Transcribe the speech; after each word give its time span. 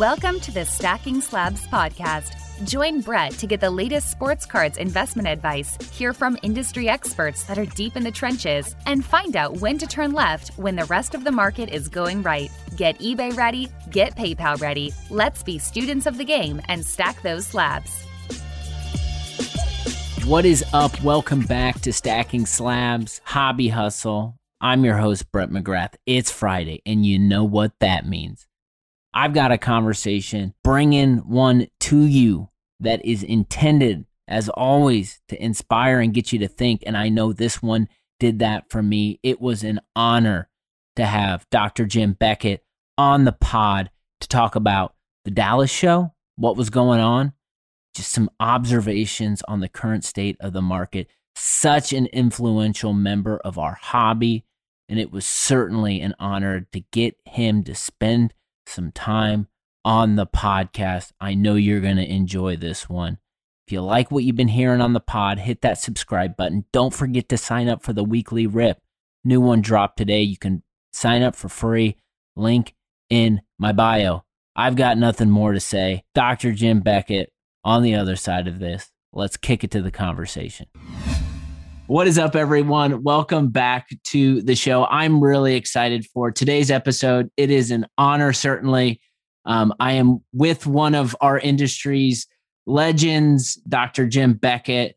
Welcome 0.00 0.40
to 0.40 0.50
the 0.50 0.66
Stacking 0.66 1.22
Slabs 1.22 1.66
podcast. 1.68 2.34
Join 2.66 3.00
Brett 3.00 3.32
to 3.38 3.46
get 3.46 3.60
the 3.60 3.70
latest 3.70 4.10
sports 4.10 4.44
cards 4.44 4.76
investment 4.76 5.26
advice, 5.26 5.78
hear 5.90 6.12
from 6.12 6.36
industry 6.42 6.86
experts 6.86 7.44
that 7.44 7.56
are 7.56 7.64
deep 7.64 7.96
in 7.96 8.02
the 8.02 8.10
trenches, 8.10 8.76
and 8.84 9.02
find 9.02 9.36
out 9.36 9.56
when 9.56 9.78
to 9.78 9.86
turn 9.86 10.12
left 10.12 10.50
when 10.58 10.76
the 10.76 10.84
rest 10.84 11.14
of 11.14 11.24
the 11.24 11.32
market 11.32 11.70
is 11.70 11.88
going 11.88 12.20
right. 12.22 12.50
Get 12.76 12.98
eBay 12.98 13.34
ready, 13.38 13.70
get 13.90 14.14
PayPal 14.16 14.60
ready. 14.60 14.92
Let's 15.08 15.42
be 15.42 15.56
students 15.56 16.04
of 16.04 16.18
the 16.18 16.26
game 16.26 16.60
and 16.68 16.84
stack 16.84 17.22
those 17.22 17.46
slabs. 17.46 18.02
What 20.26 20.44
is 20.44 20.62
up? 20.74 21.02
Welcome 21.02 21.40
back 21.40 21.80
to 21.82 21.92
Stacking 21.94 22.44
Slabs 22.44 23.22
Hobby 23.24 23.68
Hustle. 23.68 24.36
I'm 24.60 24.84
your 24.84 24.98
host, 24.98 25.32
Brett 25.32 25.48
McGrath. 25.48 25.94
It's 26.04 26.30
Friday, 26.30 26.82
and 26.84 27.06
you 27.06 27.18
know 27.18 27.44
what 27.44 27.72
that 27.80 28.06
means. 28.06 28.46
I've 29.16 29.32
got 29.32 29.50
a 29.50 29.56
conversation, 29.56 30.52
bringing 30.62 31.16
one 31.20 31.68
to 31.80 32.00
you 32.02 32.50
that 32.80 33.02
is 33.02 33.22
intended, 33.22 34.04
as 34.28 34.50
always, 34.50 35.22
to 35.28 35.42
inspire 35.42 36.00
and 36.00 36.12
get 36.12 36.34
you 36.34 36.38
to 36.40 36.48
think. 36.48 36.82
And 36.86 36.98
I 36.98 37.08
know 37.08 37.32
this 37.32 37.62
one 37.62 37.88
did 38.20 38.40
that 38.40 38.68
for 38.68 38.82
me. 38.82 39.18
It 39.22 39.40
was 39.40 39.64
an 39.64 39.80
honor 39.96 40.50
to 40.96 41.06
have 41.06 41.46
Dr. 41.50 41.86
Jim 41.86 42.12
Beckett 42.12 42.62
on 42.98 43.24
the 43.24 43.32
pod 43.32 43.90
to 44.20 44.28
talk 44.28 44.54
about 44.54 44.94
the 45.24 45.30
Dallas 45.30 45.70
show, 45.70 46.12
what 46.36 46.58
was 46.58 46.68
going 46.68 47.00
on, 47.00 47.32
just 47.94 48.12
some 48.12 48.28
observations 48.38 49.40
on 49.48 49.60
the 49.60 49.68
current 49.70 50.04
state 50.04 50.36
of 50.40 50.52
the 50.52 50.60
market. 50.60 51.08
Such 51.34 51.94
an 51.94 52.04
influential 52.08 52.92
member 52.92 53.38
of 53.38 53.56
our 53.56 53.78
hobby. 53.80 54.44
And 54.90 54.98
it 55.00 55.10
was 55.10 55.24
certainly 55.24 56.02
an 56.02 56.14
honor 56.18 56.66
to 56.72 56.80
get 56.92 57.16
him 57.24 57.64
to 57.64 57.74
spend 57.74 58.34
some 58.68 58.92
time 58.92 59.48
on 59.84 60.16
the 60.16 60.26
podcast. 60.26 61.12
I 61.20 61.34
know 61.34 61.54
you're 61.54 61.80
going 61.80 61.96
to 61.96 62.10
enjoy 62.10 62.56
this 62.56 62.88
one. 62.88 63.18
If 63.66 63.72
you 63.72 63.80
like 63.80 64.10
what 64.10 64.24
you've 64.24 64.36
been 64.36 64.48
hearing 64.48 64.80
on 64.80 64.92
the 64.92 65.00
pod, 65.00 65.40
hit 65.40 65.62
that 65.62 65.78
subscribe 65.78 66.36
button. 66.36 66.64
Don't 66.72 66.94
forget 66.94 67.28
to 67.30 67.36
sign 67.36 67.68
up 67.68 67.82
for 67.82 67.92
the 67.92 68.04
weekly 68.04 68.46
rip. 68.46 68.80
New 69.24 69.40
one 69.40 69.60
dropped 69.60 69.96
today. 69.96 70.22
You 70.22 70.36
can 70.36 70.62
sign 70.92 71.22
up 71.22 71.34
for 71.34 71.48
free. 71.48 71.96
Link 72.36 72.74
in 73.10 73.42
my 73.58 73.72
bio. 73.72 74.24
I've 74.54 74.76
got 74.76 74.98
nothing 74.98 75.30
more 75.30 75.52
to 75.52 75.60
say. 75.60 76.04
Dr. 76.14 76.52
Jim 76.52 76.80
Beckett 76.80 77.32
on 77.64 77.82
the 77.82 77.94
other 77.94 78.16
side 78.16 78.46
of 78.46 78.58
this. 78.58 78.92
Let's 79.12 79.36
kick 79.36 79.64
it 79.64 79.70
to 79.72 79.82
the 79.82 79.90
conversation. 79.90 80.66
What 81.88 82.08
is 82.08 82.18
up, 82.18 82.34
everyone? 82.34 83.04
Welcome 83.04 83.50
back 83.50 83.90
to 84.06 84.42
the 84.42 84.56
show. 84.56 84.86
I'm 84.86 85.22
really 85.22 85.54
excited 85.54 86.04
for 86.06 86.32
today's 86.32 86.68
episode. 86.68 87.30
It 87.36 87.52
is 87.52 87.70
an 87.70 87.86
honor, 87.96 88.32
certainly. 88.32 89.00
Um, 89.44 89.72
I 89.78 89.92
am 89.92 90.18
with 90.32 90.66
one 90.66 90.96
of 90.96 91.14
our 91.20 91.38
industry's 91.38 92.26
legends, 92.66 93.54
Dr. 93.68 94.08
Jim 94.08 94.32
Beckett. 94.32 94.96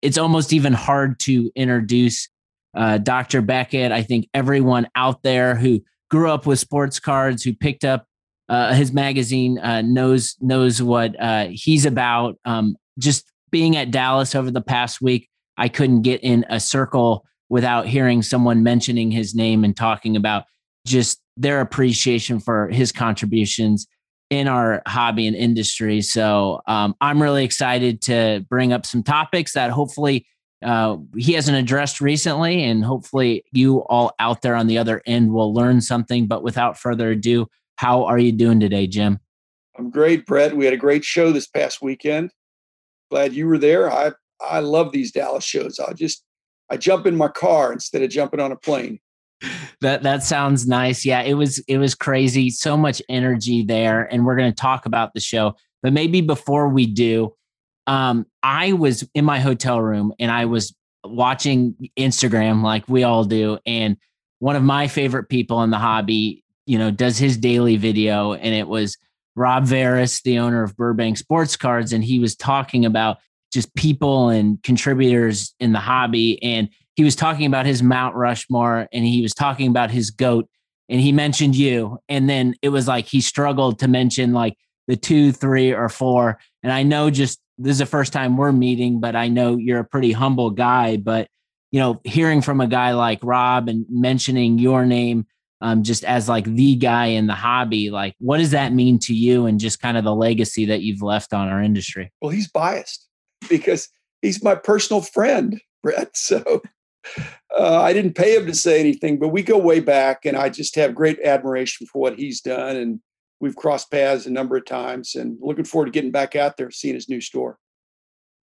It's 0.00 0.16
almost 0.16 0.52
even 0.52 0.74
hard 0.74 1.18
to 1.20 1.50
introduce 1.56 2.28
uh, 2.76 2.98
Dr. 2.98 3.42
Beckett. 3.42 3.90
I 3.90 4.04
think 4.04 4.28
everyone 4.32 4.86
out 4.94 5.24
there 5.24 5.56
who 5.56 5.82
grew 6.08 6.30
up 6.30 6.46
with 6.46 6.60
sports 6.60 7.00
cards, 7.00 7.42
who 7.42 7.52
picked 7.52 7.84
up 7.84 8.06
uh, 8.48 8.74
his 8.74 8.92
magazine, 8.92 9.58
uh, 9.58 9.82
knows 9.82 10.36
knows 10.40 10.80
what 10.80 11.20
uh, 11.20 11.48
he's 11.50 11.84
about. 11.84 12.38
Um, 12.44 12.76
just 12.96 13.28
being 13.50 13.76
at 13.76 13.90
Dallas 13.90 14.36
over 14.36 14.52
the 14.52 14.60
past 14.60 15.02
week, 15.02 15.28
I 15.56 15.68
couldn't 15.68 16.02
get 16.02 16.22
in 16.22 16.44
a 16.48 16.60
circle 16.60 17.24
without 17.48 17.86
hearing 17.86 18.22
someone 18.22 18.62
mentioning 18.62 19.10
his 19.10 19.34
name 19.34 19.64
and 19.64 19.76
talking 19.76 20.16
about 20.16 20.44
just 20.86 21.20
their 21.36 21.60
appreciation 21.60 22.40
for 22.40 22.68
his 22.68 22.92
contributions 22.92 23.86
in 24.30 24.48
our 24.48 24.82
hobby 24.86 25.26
and 25.26 25.36
industry. 25.36 26.00
So 26.00 26.60
um, 26.66 26.94
I'm 27.00 27.22
really 27.22 27.44
excited 27.44 28.02
to 28.02 28.44
bring 28.48 28.72
up 28.72 28.84
some 28.84 29.02
topics 29.02 29.52
that 29.52 29.70
hopefully 29.70 30.26
uh, 30.64 30.96
he 31.16 31.34
hasn't 31.34 31.56
addressed 31.56 32.00
recently, 32.00 32.64
and 32.64 32.84
hopefully 32.84 33.44
you 33.52 33.80
all 33.84 34.12
out 34.18 34.42
there 34.42 34.54
on 34.54 34.66
the 34.66 34.78
other 34.78 35.02
end 35.06 35.32
will 35.32 35.54
learn 35.54 35.80
something. 35.80 36.26
But 36.26 36.42
without 36.42 36.78
further 36.78 37.10
ado, 37.10 37.46
how 37.76 38.04
are 38.04 38.18
you 38.18 38.32
doing 38.32 38.58
today, 38.58 38.86
Jim? 38.86 39.20
I'm 39.78 39.90
great, 39.90 40.24
Brett. 40.26 40.56
We 40.56 40.64
had 40.64 40.74
a 40.74 40.78
great 40.78 41.04
show 41.04 41.30
this 41.30 41.46
past 41.46 41.82
weekend. 41.82 42.30
Glad 43.10 43.34
you 43.34 43.46
were 43.46 43.58
there. 43.58 43.92
I 43.92 44.12
I 44.40 44.60
love 44.60 44.92
these 44.92 45.12
Dallas 45.12 45.44
shows. 45.44 45.78
I 45.78 45.92
just 45.92 46.24
I 46.70 46.76
jump 46.76 47.06
in 47.06 47.16
my 47.16 47.28
car 47.28 47.72
instead 47.72 48.02
of 48.02 48.10
jumping 48.10 48.40
on 48.40 48.52
a 48.52 48.56
plane. 48.56 49.00
That 49.80 50.02
that 50.02 50.22
sounds 50.22 50.66
nice. 50.66 51.04
Yeah, 51.04 51.22
it 51.22 51.34
was 51.34 51.58
it 51.68 51.78
was 51.78 51.94
crazy. 51.94 52.50
So 52.50 52.76
much 52.76 53.02
energy 53.08 53.62
there, 53.62 54.02
and 54.02 54.24
we're 54.24 54.36
going 54.36 54.50
to 54.50 54.56
talk 54.56 54.86
about 54.86 55.14
the 55.14 55.20
show. 55.20 55.54
But 55.82 55.92
maybe 55.92 56.20
before 56.22 56.68
we 56.68 56.86
do, 56.86 57.34
um, 57.86 58.26
I 58.42 58.72
was 58.72 59.08
in 59.14 59.24
my 59.24 59.38
hotel 59.38 59.80
room 59.80 60.12
and 60.18 60.30
I 60.30 60.46
was 60.46 60.74
watching 61.04 61.90
Instagram 61.98 62.62
like 62.62 62.88
we 62.88 63.04
all 63.04 63.24
do, 63.24 63.58
and 63.66 63.96
one 64.38 64.56
of 64.56 64.62
my 64.62 64.88
favorite 64.88 65.28
people 65.28 65.62
in 65.62 65.70
the 65.70 65.78
hobby, 65.78 66.42
you 66.66 66.78
know, 66.78 66.90
does 66.90 67.18
his 67.18 67.36
daily 67.36 67.76
video, 67.76 68.32
and 68.32 68.54
it 68.54 68.66
was 68.66 68.96
Rob 69.34 69.64
Veres, 69.66 70.22
the 70.22 70.38
owner 70.38 70.62
of 70.62 70.76
Burbank 70.76 71.18
Sports 71.18 71.56
Cards, 71.56 71.92
and 71.92 72.02
he 72.02 72.18
was 72.18 72.34
talking 72.34 72.86
about 72.86 73.18
just 73.56 73.74
people 73.74 74.28
and 74.28 74.62
contributors 74.62 75.54
in 75.58 75.72
the 75.72 75.78
hobby. 75.78 76.40
And 76.42 76.68
he 76.94 77.04
was 77.04 77.16
talking 77.16 77.46
about 77.46 77.64
his 77.64 77.82
Mount 77.82 78.14
Rushmore 78.14 78.86
and 78.92 79.02
he 79.02 79.22
was 79.22 79.32
talking 79.32 79.68
about 79.68 79.90
his 79.90 80.10
goat 80.10 80.46
and 80.90 81.00
he 81.00 81.10
mentioned 81.10 81.56
you. 81.56 81.98
And 82.06 82.28
then 82.28 82.54
it 82.60 82.68
was 82.68 82.86
like 82.86 83.06
he 83.06 83.22
struggled 83.22 83.78
to 83.78 83.88
mention 83.88 84.34
like 84.34 84.58
the 84.88 84.96
two, 84.96 85.32
three, 85.32 85.72
or 85.72 85.88
four. 85.88 86.38
And 86.62 86.70
I 86.70 86.82
know 86.82 87.08
just 87.08 87.40
this 87.56 87.72
is 87.72 87.78
the 87.78 87.86
first 87.86 88.12
time 88.12 88.36
we're 88.36 88.52
meeting, 88.52 89.00
but 89.00 89.16
I 89.16 89.28
know 89.28 89.56
you're 89.56 89.80
a 89.80 89.84
pretty 89.84 90.12
humble 90.12 90.50
guy. 90.50 90.98
But, 90.98 91.28
you 91.70 91.80
know, 91.80 92.02
hearing 92.04 92.42
from 92.42 92.60
a 92.60 92.66
guy 92.66 92.92
like 92.92 93.20
Rob 93.22 93.70
and 93.70 93.86
mentioning 93.88 94.58
your 94.58 94.84
name 94.84 95.24
um, 95.62 95.82
just 95.82 96.04
as 96.04 96.28
like 96.28 96.44
the 96.44 96.76
guy 96.76 97.06
in 97.06 97.26
the 97.26 97.34
hobby, 97.34 97.88
like 97.88 98.14
what 98.18 98.36
does 98.36 98.50
that 98.50 98.74
mean 98.74 98.98
to 98.98 99.14
you 99.14 99.46
and 99.46 99.58
just 99.58 99.80
kind 99.80 99.96
of 99.96 100.04
the 100.04 100.14
legacy 100.14 100.66
that 100.66 100.82
you've 100.82 101.00
left 101.00 101.32
on 101.32 101.48
our 101.48 101.62
industry? 101.62 102.12
Well, 102.20 102.30
he's 102.30 102.48
biased 102.48 103.05
because 103.48 103.88
he's 104.22 104.42
my 104.42 104.54
personal 104.54 105.02
friend, 105.02 105.60
Brett. 105.82 106.10
So 106.16 106.62
uh, 107.56 107.80
I 107.82 107.92
didn't 107.92 108.14
pay 108.14 108.34
him 108.34 108.46
to 108.46 108.54
say 108.54 108.80
anything, 108.80 109.18
but 109.18 109.28
we 109.28 109.42
go 109.42 109.56
way 109.56 109.80
back, 109.80 110.24
and 110.24 110.36
I 110.36 110.48
just 110.48 110.74
have 110.74 110.94
great 110.94 111.20
admiration 111.20 111.86
for 111.86 112.00
what 112.00 112.18
he's 112.18 112.40
done. 112.40 112.76
And 112.76 113.00
we've 113.40 113.54
crossed 113.54 113.90
paths 113.90 114.26
a 114.26 114.30
number 114.30 114.56
of 114.56 114.64
times, 114.64 115.14
and 115.14 115.38
looking 115.40 115.64
forward 115.64 115.86
to 115.86 115.92
getting 115.92 116.10
back 116.10 116.34
out 116.34 116.56
there, 116.56 116.70
seeing 116.70 116.94
his 116.94 117.08
new 117.08 117.20
store. 117.20 117.58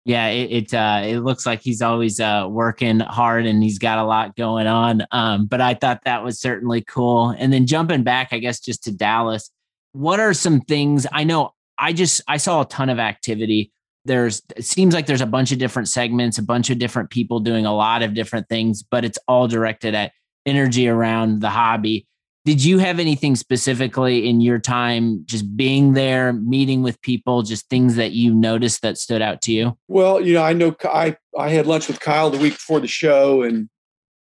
Yeah, 0.05 0.29
it 0.29 0.51
it, 0.51 0.75
uh, 0.75 1.03
it 1.05 1.19
looks 1.19 1.47
like 1.47 1.61
he's 1.61 1.83
always 1.83 2.19
uh, 2.19 2.47
working 2.51 3.01
hard, 3.01 3.47
and 3.47 3.63
he's 3.63 3.79
got 3.79 3.99
a 3.99 4.05
lot 4.05 4.37
going 4.37 4.67
on. 4.67 5.03
Um, 5.13 5.47
but 5.47 5.61
I 5.61 5.75
thought 5.75 6.05
that 6.05 6.25
was 6.25 6.41
certainly 6.41 6.83
cool. 6.83 7.31
And 7.31 7.53
then 7.53 7.67
jumping 7.67 8.03
back, 8.03 8.29
I 8.33 8.39
guess, 8.39 8.59
just 8.59 8.83
to 8.85 8.93
Dallas, 8.93 9.51
what 9.93 10.19
are 10.19 10.35
some 10.35 10.61
things 10.63 11.07
I 11.13 11.25
know? 11.25 11.53
I 11.79 11.93
just 11.93 12.23
I 12.27 12.39
saw 12.39 12.63
a 12.63 12.67
ton 12.67 12.89
of 12.89 12.99
activity 12.99 13.73
there's 14.05 14.43
it 14.57 14.65
seems 14.65 14.95
like 14.95 15.07
there's 15.07 15.21
a 15.21 15.27
bunch 15.27 15.53
of 15.53 15.59
different 15.59 15.89
segments, 15.89 16.39
a 16.39 16.43
bunch 16.43 16.71
of 16.71 16.79
different 16.79 17.11
people 17.11 17.41
doing 17.41 17.67
a 17.67 17.75
lot 17.75 18.03
of 18.03 18.15
different 18.15 18.49
things, 18.49 18.83
but 18.83 19.05
it's 19.05 19.19
all 19.29 19.49
directed 19.49 19.95
at 19.95 20.13
energy 20.47 20.89
around 20.89 21.41
the 21.41 21.51
hobby. 21.51 22.07
Did 22.45 22.65
you 22.65 22.79
have 22.79 22.99
anything 22.99 23.37
specifically 23.37 24.27
in 24.27 24.41
your 24.41 24.59
time 24.59 25.23
just 25.27 25.55
being 25.55 25.93
there, 25.93 26.33
meeting 26.33 26.83
with 26.83 27.01
people, 27.03 27.43
just 27.43 27.69
things 27.69 27.97
that 27.97 28.13
you 28.13 28.35
noticed 28.35 28.81
that 28.83 28.97
stood 28.97 29.21
out 29.21 29.43
to 29.43 29.53
you? 29.53 29.77
Well, 29.89 30.21
you 30.21 30.35
know, 30.35 30.43
I 30.43 30.55
know 30.55 30.75
I 30.85 31.17
I 31.39 31.51
had 31.51 31.67
lunch 31.67 31.89
with 31.89 32.01
Kyle 32.01 32.31
the 32.31 32.39
week 32.39 32.55
before 32.55 32.81
the 32.81 32.87
show 32.87 33.43
and 33.43 33.69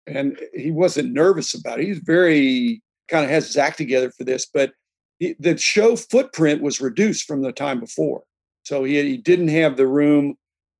and 0.08 0.40
he 0.54 0.72
wasn't 0.72 1.14
nervous 1.14 1.54
about 1.54 1.80
it. 1.80 1.86
He's 1.86 2.00
very 2.00 2.82
kind 3.08 3.24
of 3.24 3.30
has 3.30 3.48
his 3.48 3.58
act 3.58 3.78
together 3.78 4.12
for 4.12 4.24
this, 4.24 4.46
but 4.46 4.72
he, 5.20 5.36
the 5.40 5.58
show 5.58 5.96
footprint 5.96 6.62
was 6.62 6.82
reduced 6.82 7.26
from 7.26 7.42
the 7.42 7.52
time 7.52 7.80
before. 7.80 8.24
So 8.66 8.84
he, 8.84 9.02
he 9.02 9.18
didn't 9.18 9.50
have 9.50 9.78
the 9.78 9.88
room, 9.88 10.36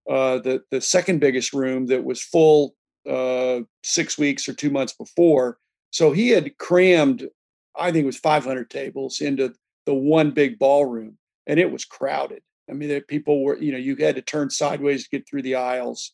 uh, 0.10 0.40
the, 0.40 0.64
the 0.72 0.82
second 0.82 1.20
biggest 1.20 1.54
room 1.54 1.86
that 1.88 2.04
was 2.04 2.22
full 2.22 2.76
uh, 3.10 3.62
six 3.84 4.18
weeks 4.18 4.50
or 4.50 4.54
two 4.54 4.70
months 4.72 4.94
before. 4.94 5.60
So 5.92 6.12
he 6.12 6.30
had 6.30 6.58
crammed, 6.58 7.30
I 7.78 7.92
think 7.92 8.04
it 8.04 8.08
was 8.08 8.18
500 8.18 8.70
tables 8.70 9.22
into 9.22 9.54
the 9.86 9.94
one 9.94 10.32
big 10.32 10.60
ballroom, 10.60 11.18
and 11.48 11.60
it 11.60 11.72
was 11.72 11.86
crowded. 11.86 12.42
I 12.70 12.74
mean, 12.74 12.90
there, 12.90 13.02
people 13.02 13.44
were, 13.44 13.58
you 13.58 13.72
know, 13.72 13.78
you 13.78 13.96
had 13.96 14.16
to 14.16 14.22
turn 14.22 14.50
sideways 14.50 15.04
to 15.04 15.10
get 15.10 15.28
through 15.28 15.44
the 15.44 15.56
aisles, 15.56 16.14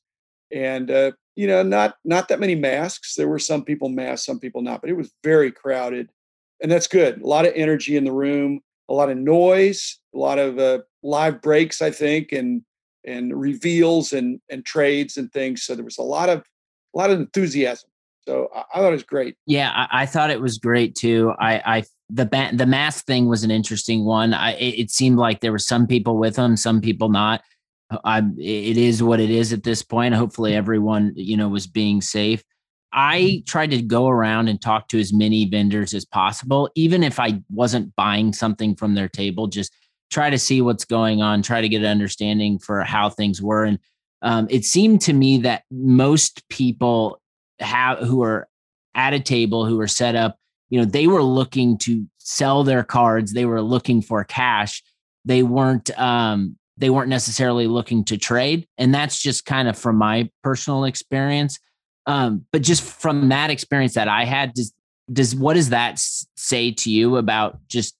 and 0.51 0.91
uh, 0.91 1.11
you 1.35 1.47
know, 1.47 1.63
not 1.63 1.95
not 2.03 2.27
that 2.27 2.39
many 2.41 2.55
masks. 2.55 3.15
There 3.15 3.29
were 3.29 3.39
some 3.39 3.63
people 3.63 3.87
masked, 3.87 4.25
some 4.25 4.39
people 4.39 4.61
not, 4.61 4.81
but 4.81 4.89
it 4.89 4.97
was 4.97 5.13
very 5.23 5.51
crowded, 5.51 6.09
and 6.61 6.69
that's 6.69 6.87
good. 6.87 7.21
A 7.21 7.27
lot 7.27 7.45
of 7.45 7.53
energy 7.55 7.95
in 7.95 8.03
the 8.03 8.11
room, 8.11 8.59
a 8.89 8.93
lot 8.93 9.09
of 9.09 9.17
noise, 9.17 9.99
a 10.13 10.17
lot 10.17 10.39
of 10.39 10.59
uh, 10.59 10.79
live 11.03 11.41
breaks, 11.41 11.81
I 11.81 11.91
think, 11.91 12.31
and 12.31 12.63
and 13.05 13.39
reveals 13.39 14.13
and 14.13 14.39
and 14.49 14.65
trades 14.65 15.17
and 15.17 15.31
things. 15.31 15.63
So 15.63 15.75
there 15.75 15.85
was 15.85 15.97
a 15.97 16.03
lot 16.03 16.29
of 16.29 16.39
a 16.93 16.97
lot 16.97 17.09
of 17.09 17.19
enthusiasm. 17.19 17.89
So 18.27 18.49
I, 18.55 18.63
I 18.73 18.79
thought 18.79 18.91
it 18.91 18.93
was 18.93 19.03
great. 19.03 19.35
Yeah, 19.45 19.71
I, 19.73 20.03
I, 20.03 20.05
thought 20.05 20.29
it 20.29 20.41
was 20.41 20.57
great 20.57 20.93
too. 20.93 21.33
I, 21.39 21.77
I 21.77 21.83
the 22.09 22.25
ba- 22.25 22.51
the 22.53 22.65
mask 22.65 23.05
thing 23.05 23.27
was 23.27 23.43
an 23.43 23.51
interesting 23.51 24.05
one. 24.05 24.33
I 24.33 24.53
it, 24.53 24.79
it, 24.79 24.91
seemed 24.91 25.17
like 25.17 25.39
there 25.39 25.51
were 25.51 25.59
some 25.59 25.87
people 25.87 26.17
with 26.17 26.35
them, 26.35 26.55
some 26.55 26.81
people 26.81 27.09
not. 27.09 27.41
I, 28.05 28.19
it 28.37 28.77
is 28.77 29.03
what 29.03 29.19
it 29.19 29.29
is 29.29 29.51
at 29.51 29.63
this 29.63 29.81
point. 29.83 30.13
Hopefully, 30.13 30.55
everyone 30.55 31.13
you 31.15 31.35
know 31.35 31.49
was 31.49 31.67
being 31.67 32.01
safe. 32.01 32.43
I 32.93 33.21
mm-hmm. 33.21 33.45
tried 33.45 33.71
to 33.71 33.81
go 33.81 34.07
around 34.07 34.49
and 34.49 34.61
talk 34.61 34.87
to 34.89 34.99
as 34.99 35.13
many 35.13 35.45
vendors 35.45 35.93
as 35.93 36.05
possible, 36.05 36.69
even 36.75 37.03
if 37.03 37.19
I 37.19 37.41
wasn't 37.49 37.95
buying 37.95 38.33
something 38.33 38.75
from 38.75 38.93
their 38.93 39.09
table. 39.09 39.47
Just 39.47 39.73
try 40.11 40.29
to 40.29 40.37
see 40.37 40.61
what's 40.61 40.85
going 40.85 41.21
on, 41.21 41.41
try 41.41 41.61
to 41.61 41.69
get 41.69 41.81
an 41.81 41.87
understanding 41.87 42.59
for 42.59 42.83
how 42.83 43.09
things 43.09 43.41
were. 43.41 43.63
And 43.63 43.79
um, 44.21 44.47
it 44.49 44.65
seemed 44.65 45.01
to 45.01 45.13
me 45.13 45.39
that 45.39 45.63
most 45.71 46.47
people 46.49 47.19
have 47.59 47.99
who 47.99 48.21
are 48.23 48.47
at 48.93 49.13
a 49.13 49.19
table 49.19 49.65
who 49.65 49.79
are 49.79 49.87
set 49.87 50.15
up, 50.15 50.37
you 50.69 50.79
know, 50.79 50.85
they 50.85 51.07
were 51.07 51.23
looking 51.23 51.77
to 51.79 52.05
sell 52.17 52.63
their 52.63 52.83
cards. 52.83 53.33
They 53.33 53.45
were 53.45 53.61
looking 53.61 54.01
for 54.01 54.23
cash. 54.23 54.83
They 55.25 55.43
weren't 55.43 55.97
um, 55.99 56.57
they 56.77 56.89
weren't 56.89 57.09
necessarily 57.09 57.67
looking 57.67 58.03
to 58.05 58.17
trade, 58.17 58.67
and 58.77 58.93
that's 58.93 59.21
just 59.21 59.45
kind 59.45 59.67
of 59.67 59.77
from 59.77 59.97
my 59.97 60.29
personal 60.43 60.85
experience. 60.85 61.59
Um, 62.07 62.45
but 62.51 62.63
just 62.63 62.83
from 62.83 63.29
that 63.29 63.51
experience 63.51 63.93
that 63.93 64.07
I 64.07 64.25
had, 64.25 64.53
does 64.53 64.73
does 65.11 65.35
what 65.35 65.53
does 65.53 65.69
that 65.69 65.99
say 65.99 66.71
to 66.71 66.89
you 66.89 67.17
about 67.17 67.59
just 67.67 67.95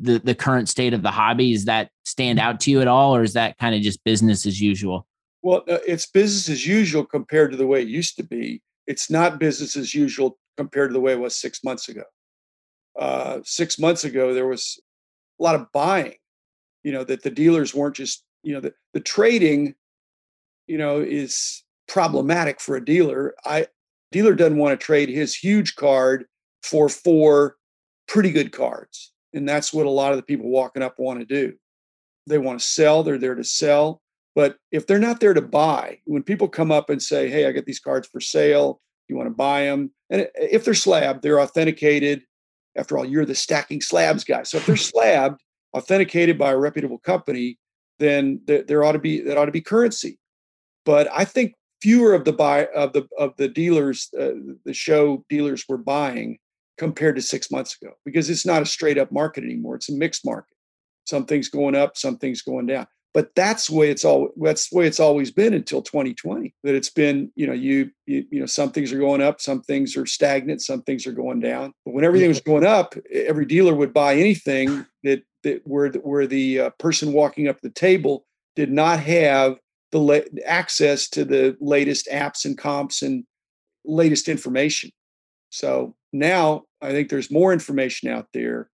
the 0.00 0.18
the 0.18 0.34
current 0.34 0.68
state 0.68 0.94
of 0.94 1.02
the 1.02 1.10
hobby? 1.10 1.52
Is 1.52 1.64
that 1.66 1.90
stand 2.04 2.38
out 2.38 2.60
to 2.60 2.70
you 2.70 2.80
at 2.80 2.88
all, 2.88 3.14
or 3.14 3.22
is 3.22 3.32
that 3.34 3.58
kind 3.58 3.74
of 3.74 3.82
just 3.82 4.02
business 4.04 4.46
as 4.46 4.60
usual? 4.60 5.06
Well, 5.42 5.62
uh, 5.68 5.78
it's 5.86 6.06
business 6.06 6.48
as 6.48 6.66
usual 6.66 7.04
compared 7.04 7.50
to 7.52 7.56
the 7.56 7.66
way 7.66 7.82
it 7.82 7.88
used 7.88 8.16
to 8.16 8.22
be. 8.22 8.62
It's 8.86 9.10
not 9.10 9.38
business 9.38 9.76
as 9.76 9.94
usual 9.94 10.38
compared 10.56 10.90
to 10.90 10.94
the 10.94 11.00
way 11.00 11.12
it 11.12 11.20
was 11.20 11.36
six 11.36 11.62
months 11.62 11.88
ago. 11.88 12.02
Uh, 12.98 13.40
six 13.44 13.78
months 13.78 14.04
ago, 14.04 14.34
there 14.34 14.48
was 14.48 14.80
a 15.38 15.42
lot 15.42 15.54
of 15.54 15.70
buying. 15.72 16.14
You 16.82 16.92
know 16.92 17.04
that 17.04 17.22
the 17.22 17.30
dealers 17.30 17.74
weren't 17.74 17.96
just 17.96 18.24
you 18.42 18.54
know 18.54 18.60
the, 18.60 18.72
the 18.94 19.00
trading. 19.00 19.74
You 20.66 20.78
know 20.78 21.00
is 21.00 21.64
problematic 21.86 22.60
for 22.60 22.76
a 22.76 22.84
dealer. 22.84 23.34
I 23.44 23.66
dealer 24.12 24.34
doesn't 24.34 24.58
want 24.58 24.78
to 24.78 24.84
trade 24.84 25.08
his 25.08 25.34
huge 25.34 25.76
card 25.76 26.26
for 26.62 26.88
four 26.88 27.56
pretty 28.06 28.30
good 28.30 28.52
cards. 28.52 29.12
And 29.34 29.48
that's 29.48 29.72
what 29.72 29.86
a 29.86 29.90
lot 29.90 30.12
of 30.12 30.16
the 30.16 30.22
people 30.22 30.48
walking 30.48 30.82
up 30.82 30.94
want 30.98 31.20
to 31.20 31.26
do. 31.26 31.54
They 32.26 32.38
want 32.38 32.60
to 32.60 32.66
sell, 32.66 33.02
they're 33.02 33.18
there 33.18 33.34
to 33.34 33.44
sell. 33.44 34.00
But 34.34 34.56
if 34.70 34.86
they're 34.86 34.98
not 34.98 35.20
there 35.20 35.34
to 35.34 35.42
buy, 35.42 35.98
when 36.04 36.22
people 36.22 36.48
come 36.48 36.70
up 36.70 36.90
and 36.90 37.02
say, 37.02 37.28
Hey, 37.28 37.46
I 37.46 37.52
got 37.52 37.64
these 37.64 37.80
cards 37.80 38.06
for 38.06 38.20
sale, 38.20 38.80
you 39.08 39.16
want 39.16 39.26
to 39.26 39.34
buy 39.34 39.64
them? 39.64 39.90
And 40.10 40.28
if 40.34 40.64
they're 40.64 40.74
slabbed, 40.74 41.22
they're 41.22 41.40
authenticated. 41.40 42.22
After 42.76 42.96
all, 42.96 43.04
you're 43.04 43.24
the 43.24 43.34
stacking 43.34 43.80
slabs 43.80 44.24
guy. 44.24 44.44
So 44.44 44.58
if 44.58 44.66
they're 44.66 44.76
slabbed, 44.76 45.42
authenticated 45.76 46.38
by 46.38 46.52
a 46.52 46.56
reputable 46.56 46.98
company, 46.98 47.58
then 47.98 48.40
there, 48.46 48.62
there 48.62 48.84
ought 48.84 48.92
to 48.92 48.98
be 48.98 49.20
that 49.22 49.36
ought 49.36 49.46
to 49.46 49.52
be 49.52 49.60
currency. 49.60 50.18
But 50.84 51.08
I 51.12 51.24
think 51.24 51.54
fewer 51.82 52.14
of 52.14 52.24
the 52.24 52.32
buy 52.32 52.66
of 52.66 52.92
the 52.92 53.08
of 53.18 53.34
the 53.36 53.48
dealers, 53.48 54.08
uh, 54.18 54.30
the 54.64 54.74
show 54.74 55.24
dealers 55.28 55.64
were 55.68 55.78
buying 55.78 56.38
compared 56.78 57.16
to 57.16 57.22
six 57.22 57.50
months 57.50 57.76
ago 57.80 57.92
because 58.04 58.30
it's 58.30 58.46
not 58.46 58.62
a 58.62 58.66
straight 58.66 58.98
up 58.98 59.12
market 59.12 59.44
anymore. 59.44 59.76
It's 59.76 59.90
a 59.90 59.94
mixed 59.94 60.24
market. 60.24 60.56
Some 61.04 61.26
things 61.26 61.48
going 61.48 61.74
up, 61.74 61.96
some 61.96 62.18
things 62.18 62.42
going 62.42 62.66
down. 62.66 62.86
But 63.14 63.34
that's 63.34 63.68
the 63.68 63.74
way 63.74 63.90
it's 63.90 64.04
all 64.04 64.28
that's 64.36 64.68
the 64.68 64.76
way 64.76 64.86
it's 64.86 65.00
always 65.00 65.30
been 65.30 65.54
until 65.54 65.82
2020. 65.82 66.54
That 66.62 66.74
it's 66.74 66.90
been, 66.90 67.32
you 67.34 67.46
know, 67.46 67.52
you, 67.52 67.90
you 68.06 68.24
you 68.30 68.40
know, 68.40 68.46
some 68.46 68.70
things 68.70 68.92
are 68.92 68.98
going 68.98 69.22
up, 69.22 69.40
some 69.40 69.62
things 69.62 69.96
are 69.96 70.06
stagnant, 70.06 70.62
some 70.62 70.82
things 70.82 71.06
are 71.06 71.12
going 71.12 71.40
down. 71.40 71.72
But 71.84 71.94
when 71.94 72.04
everything 72.04 72.28
was 72.28 72.40
going 72.40 72.66
up, 72.66 72.94
every 73.12 73.46
dealer 73.46 73.74
would 73.74 73.94
buy 73.94 74.14
anything 74.14 74.86
that 75.04 75.22
that 75.42 75.62
where 75.64 75.88
the, 75.88 75.98
where 76.00 76.26
the 76.26 76.60
uh, 76.60 76.70
person 76.78 77.12
walking 77.12 77.48
up 77.48 77.60
the 77.60 77.70
table 77.70 78.26
did 78.54 78.70
not 78.70 79.00
have 79.00 79.56
the 79.90 79.98
la- 79.98 80.42
access 80.44 81.08
to 81.08 81.24
the 81.24 81.56
latest 81.60 82.08
apps 82.12 82.44
and 82.44 82.58
comps 82.58 83.02
and 83.02 83.24
latest 83.84 84.28
information. 84.28 84.90
So 85.50 85.96
now 86.12 86.64
I 86.80 86.90
think 86.90 87.08
there's 87.08 87.30
more 87.30 87.52
information 87.52 88.08
out 88.08 88.28
there, 88.32 88.70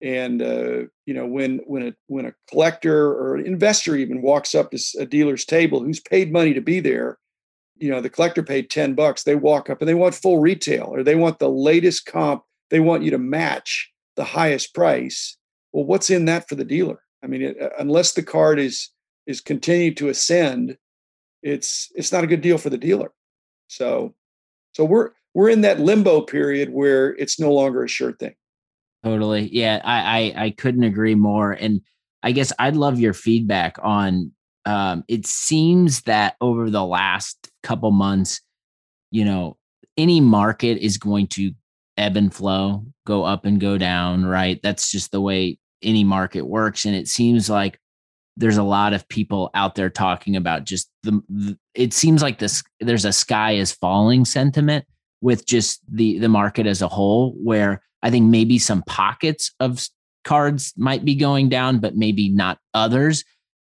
and 0.00 0.42
uh, 0.42 0.84
you 1.06 1.14
know 1.14 1.26
when 1.26 1.60
when 1.66 1.88
a 1.88 1.92
when 2.06 2.26
a 2.26 2.34
collector 2.48 3.08
or 3.08 3.36
an 3.36 3.46
investor 3.46 3.96
even 3.96 4.22
walks 4.22 4.54
up 4.54 4.70
to 4.70 4.78
a 4.98 5.06
dealer's 5.06 5.44
table 5.44 5.80
who's 5.80 6.00
paid 6.00 6.32
money 6.32 6.54
to 6.54 6.60
be 6.60 6.80
there, 6.80 7.18
you 7.76 7.90
know 7.90 8.00
the 8.00 8.10
collector 8.10 8.42
paid 8.42 8.70
ten 8.70 8.94
bucks. 8.94 9.24
They 9.24 9.36
walk 9.36 9.70
up 9.70 9.80
and 9.80 9.88
they 9.88 9.94
want 9.94 10.14
full 10.14 10.38
retail 10.38 10.88
or 10.92 11.02
they 11.02 11.14
want 11.14 11.38
the 11.38 11.50
latest 11.50 12.06
comp. 12.06 12.42
They 12.70 12.80
want 12.80 13.02
you 13.02 13.10
to 13.10 13.18
match 13.18 13.90
the 14.16 14.24
highest 14.24 14.74
price. 14.74 15.36
Well, 15.72 15.84
what's 15.84 16.10
in 16.10 16.26
that 16.26 16.48
for 16.48 16.54
the 16.54 16.64
dealer? 16.64 17.02
I 17.22 17.26
mean, 17.26 17.42
it, 17.42 17.60
uh, 17.60 17.70
unless 17.78 18.12
the 18.12 18.22
card 18.22 18.58
is 18.58 18.90
is 19.26 19.40
continuing 19.40 19.94
to 19.96 20.08
ascend, 20.08 20.76
it's 21.42 21.90
it's 21.94 22.12
not 22.12 22.24
a 22.24 22.26
good 22.26 22.40
deal 22.40 22.58
for 22.58 22.70
the 22.70 22.78
dealer. 22.78 23.12
So 23.68 24.14
so 24.72 24.84
we're 24.84 25.10
we're 25.34 25.50
in 25.50 25.62
that 25.62 25.80
limbo 25.80 26.20
period 26.20 26.70
where 26.70 27.14
it's 27.16 27.40
no 27.40 27.52
longer 27.52 27.84
a 27.84 27.88
sure 27.88 28.12
thing. 28.12 28.34
Totally. 29.04 29.48
Yeah, 29.52 29.80
I, 29.84 30.32
I, 30.36 30.44
I 30.44 30.50
couldn't 30.50 30.84
agree 30.84 31.14
more. 31.14 31.52
And 31.52 31.80
I 32.22 32.32
guess 32.32 32.52
I'd 32.58 32.76
love 32.76 33.00
your 33.00 33.14
feedback 33.14 33.76
on 33.82 34.32
um, 34.64 35.04
it 35.08 35.26
seems 35.26 36.02
that 36.02 36.36
over 36.40 36.70
the 36.70 36.84
last 36.84 37.50
couple 37.62 37.90
months, 37.90 38.40
you 39.10 39.24
know, 39.24 39.56
any 39.96 40.20
market 40.20 40.78
is 40.78 40.98
going 40.98 41.26
to 41.28 41.52
ebb 41.96 42.16
and 42.16 42.32
flow, 42.32 42.84
go 43.06 43.24
up 43.24 43.44
and 43.44 43.60
go 43.60 43.76
down, 43.76 44.24
right? 44.24 44.60
That's 44.62 44.90
just 44.90 45.10
the 45.10 45.20
way 45.20 45.58
any 45.82 46.04
market 46.04 46.42
works. 46.42 46.84
And 46.84 46.94
it 46.94 47.08
seems 47.08 47.50
like 47.50 47.78
there's 48.36 48.56
a 48.56 48.62
lot 48.62 48.92
of 48.92 49.06
people 49.08 49.50
out 49.54 49.74
there 49.74 49.90
talking 49.90 50.36
about 50.36 50.64
just 50.64 50.90
the, 51.02 51.20
the 51.28 51.58
it 51.74 51.92
seems 51.92 52.22
like 52.22 52.38
this 52.38 52.62
there's 52.80 53.04
a 53.04 53.12
sky 53.12 53.52
is 53.52 53.72
falling 53.72 54.24
sentiment 54.24 54.86
with 55.22 55.46
just 55.46 55.80
the 55.90 56.18
the 56.18 56.28
market 56.28 56.66
as 56.66 56.82
a 56.82 56.88
whole 56.88 57.32
where 57.42 57.82
i 58.02 58.10
think 58.10 58.26
maybe 58.26 58.58
some 58.58 58.82
pockets 58.82 59.50
of 59.60 59.88
cards 60.24 60.72
might 60.76 61.04
be 61.04 61.14
going 61.14 61.48
down 61.48 61.78
but 61.78 61.96
maybe 61.96 62.28
not 62.28 62.58
others. 62.74 63.24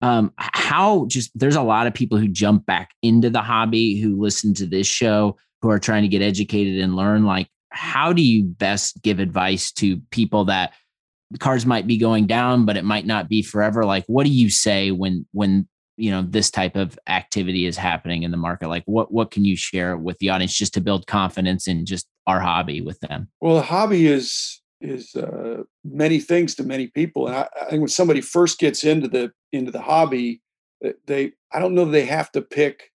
Um 0.02 0.32
how 0.36 1.06
just 1.06 1.30
there's 1.34 1.56
a 1.56 1.62
lot 1.62 1.86
of 1.86 1.94
people 1.94 2.18
who 2.18 2.28
jump 2.28 2.66
back 2.66 2.90
into 3.02 3.30
the 3.30 3.40
hobby 3.40 4.00
who 4.00 4.20
listen 4.20 4.54
to 4.54 4.66
this 4.66 4.86
show 4.86 5.36
who 5.62 5.70
are 5.70 5.78
trying 5.78 6.02
to 6.02 6.08
get 6.08 6.22
educated 6.22 6.80
and 6.80 6.96
learn. 6.96 7.24
Like 7.24 7.48
how 7.70 8.12
do 8.12 8.22
you 8.22 8.44
best 8.44 9.02
give 9.02 9.18
advice 9.18 9.72
to 9.72 10.00
people 10.10 10.44
that 10.46 10.72
cards 11.40 11.66
might 11.66 11.86
be 11.86 11.96
going 11.96 12.26
down 12.26 12.64
but 12.64 12.76
it 12.76 12.84
might 12.84 13.06
not 13.06 13.28
be 13.28 13.42
forever? 13.42 13.84
Like 13.84 14.04
what 14.06 14.26
do 14.26 14.32
you 14.32 14.50
say 14.50 14.90
when 14.90 15.26
when 15.32 15.68
you 15.96 16.10
know 16.10 16.22
this 16.22 16.50
type 16.50 16.76
of 16.76 16.98
activity 17.06 17.66
is 17.66 17.76
happening 17.76 18.22
in 18.22 18.30
the 18.30 18.36
market 18.36 18.68
like 18.68 18.82
what 18.86 19.12
what 19.12 19.30
can 19.30 19.44
you 19.44 19.56
share 19.56 19.96
with 19.96 20.18
the 20.18 20.28
audience 20.28 20.54
just 20.56 20.74
to 20.74 20.80
build 20.80 21.06
confidence 21.06 21.68
in 21.68 21.86
just 21.86 22.06
our 22.26 22.40
hobby 22.40 22.80
with 22.80 23.00
them? 23.00 23.28
Well 23.40 23.56
the 23.56 23.62
hobby 23.62 24.06
is 24.06 24.60
is 24.80 25.14
uh, 25.14 25.62
many 25.84 26.20
things 26.20 26.54
to 26.54 26.62
many 26.62 26.88
people 26.88 27.26
and 27.26 27.36
I, 27.36 27.48
I, 27.60 27.70
think 27.70 27.80
when 27.80 27.88
somebody 27.88 28.20
first 28.20 28.58
gets 28.58 28.84
into 28.84 29.08
the 29.08 29.32
into 29.52 29.70
the 29.70 29.80
hobby 29.80 30.42
they 31.06 31.32
i 31.52 31.58
don't 31.58 31.74
know 31.74 31.84
they 31.84 32.04
have 32.04 32.30
to 32.32 32.42
pick 32.42 32.90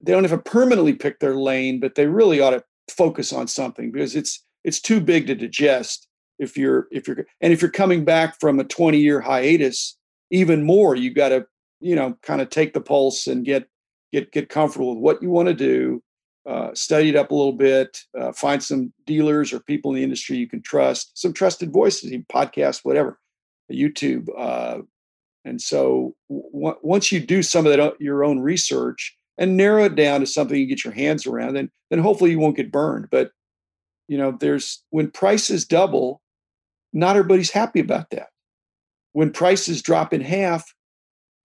they 0.00 0.12
don't 0.12 0.24
have 0.24 0.30
to 0.30 0.50
permanently 0.50 0.94
pick 0.94 1.20
their 1.20 1.34
lane 1.34 1.80
but 1.80 1.94
they 1.94 2.06
really 2.06 2.40
ought 2.40 2.50
to 2.50 2.64
focus 2.90 3.32
on 3.32 3.48
something 3.48 3.90
because 3.90 4.14
it's 4.16 4.44
it's 4.64 4.80
too 4.80 5.00
big 5.00 5.26
to 5.26 5.34
digest 5.34 6.08
if 6.38 6.56
you're 6.56 6.86
if 6.90 7.06
you're 7.06 7.26
and 7.40 7.52
if 7.52 7.60
you're 7.60 7.70
coming 7.70 8.04
back 8.04 8.38
from 8.40 8.58
a 8.58 8.64
20 8.64 8.98
year 8.98 9.20
hiatus 9.20 9.98
even 10.30 10.62
more 10.62 10.94
you 10.94 11.12
got 11.12 11.30
to 11.30 11.46
you 11.86 11.94
know 11.94 12.16
kind 12.22 12.40
of 12.40 12.50
take 12.50 12.74
the 12.74 12.80
pulse 12.80 13.26
and 13.26 13.44
get 13.44 13.68
get 14.12 14.32
get 14.32 14.48
comfortable 14.48 14.94
with 14.94 15.02
what 15.02 15.22
you 15.22 15.30
want 15.30 15.48
to 15.48 15.54
do 15.54 16.02
uh, 16.48 16.72
study 16.74 17.08
it 17.08 17.16
up 17.16 17.30
a 17.30 17.34
little 17.34 17.52
bit 17.52 17.98
uh, 18.18 18.32
find 18.32 18.62
some 18.62 18.92
dealers 19.04 19.52
or 19.52 19.60
people 19.60 19.90
in 19.90 19.96
the 19.96 20.04
industry 20.04 20.36
you 20.36 20.48
can 20.48 20.62
trust 20.62 21.16
some 21.18 21.32
trusted 21.32 21.72
voices 21.72 22.10
podcasts 22.32 22.80
whatever 22.84 23.18
youtube 23.72 24.28
uh, 24.36 24.78
and 25.44 25.60
so 25.60 26.14
w- 26.28 26.78
once 26.82 27.10
you 27.10 27.20
do 27.20 27.42
some 27.42 27.66
of 27.66 27.70
that 27.70 27.80
uh, 27.80 27.92
your 27.98 28.24
own 28.24 28.38
research 28.38 29.16
and 29.38 29.56
narrow 29.56 29.84
it 29.84 29.96
down 29.96 30.20
to 30.20 30.26
something 30.26 30.58
you 30.58 30.66
get 30.66 30.84
your 30.84 30.94
hands 30.94 31.26
around 31.26 31.54
then 31.54 31.70
then 31.90 31.98
hopefully 31.98 32.30
you 32.30 32.38
won't 32.38 32.56
get 32.56 32.70
burned 32.70 33.08
but 33.10 33.30
you 34.08 34.16
know 34.16 34.36
there's 34.40 34.84
when 34.90 35.10
prices 35.10 35.64
double 35.64 36.20
not 36.96 37.16
everybody's 37.16 37.50
happy 37.50 37.80
about 37.80 38.10
that. 38.10 38.28
When 39.12 39.30
prices 39.30 39.82
drop 39.82 40.14
in 40.14 40.22
half 40.22 40.74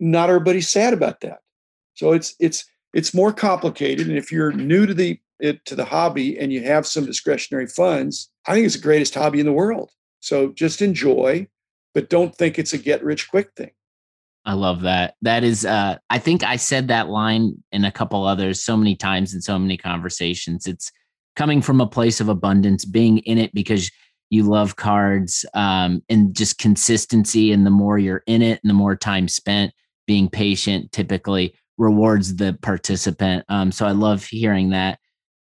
not 0.02 0.30
everybody's 0.30 0.70
sad 0.70 0.94
about 0.94 1.22
that. 1.22 1.40
So 1.94 2.12
it's 2.12 2.36
it's 2.40 2.66
it's 2.94 3.14
more 3.14 3.32
complicated. 3.32 4.08
And 4.08 4.18
if 4.18 4.32
you're 4.32 4.52
new 4.52 4.86
to 4.86 4.94
the 4.94 5.20
it, 5.40 5.64
to 5.66 5.76
the 5.76 5.86
hobby 5.86 6.38
and 6.38 6.52
you 6.52 6.64
have 6.64 6.86
some 6.86 7.06
discretionary 7.06 7.68
funds, 7.68 8.30
I 8.48 8.54
think 8.54 8.66
it's 8.66 8.76
the 8.76 8.82
greatest 8.82 9.14
hobby 9.14 9.40
in 9.40 9.46
the 9.46 9.54
world. 9.54 9.92
So 10.20 10.50
just 10.50 10.82
enjoy, 10.82 11.48
but 11.94 12.10
don't 12.10 12.36
think 12.36 12.60
it's 12.60 12.74
a 12.74 12.78
get 12.78 13.04
rich 13.04 13.30
quick 13.30 13.52
thing. 13.56 13.72
I 14.44 14.54
love 14.54 14.82
that. 14.82 15.16
That 15.22 15.44
is 15.44 15.66
uh 15.66 15.98
I 16.10 16.18
think 16.18 16.44
I 16.44 16.56
said 16.56 16.88
that 16.88 17.10
line 17.10 17.64
in 17.72 17.86
a 17.86 17.92
couple 17.92 18.26
others 18.26 18.64
so 18.64 18.76
many 18.76 18.96
times 18.96 19.36
in 19.36 19.42
so 19.42 19.60
many 19.60 19.78
conversations. 19.78 20.66
It's 20.66 20.92
coming 21.36 21.62
from 21.62 21.80
a 21.80 21.88
place 21.88 22.20
of 22.20 22.28
abundance, 22.28 22.86
being 22.86 23.20
in 23.20 23.38
it 23.38 23.54
because 23.54 23.92
you 24.32 24.44
love 24.44 24.78
cards 24.78 25.46
um, 25.54 26.02
and 26.10 26.36
just 26.36 26.58
consistency. 26.58 27.52
And 27.52 27.66
the 27.66 27.72
more 27.72 28.00
you're 28.00 28.24
in 28.28 28.42
it 28.42 28.60
and 28.64 28.70
the 28.70 28.74
more 28.74 28.96
time 28.96 29.28
spent 29.28 29.74
being 30.08 30.30
patient 30.30 30.92
typically 30.92 31.54
rewards 31.78 32.36
the 32.36 32.58
participant. 32.62 33.44
Um, 33.50 33.72
so 33.72 33.86
I 33.86 33.92
love 33.92 34.24
hearing 34.24 34.70
that. 34.70 35.00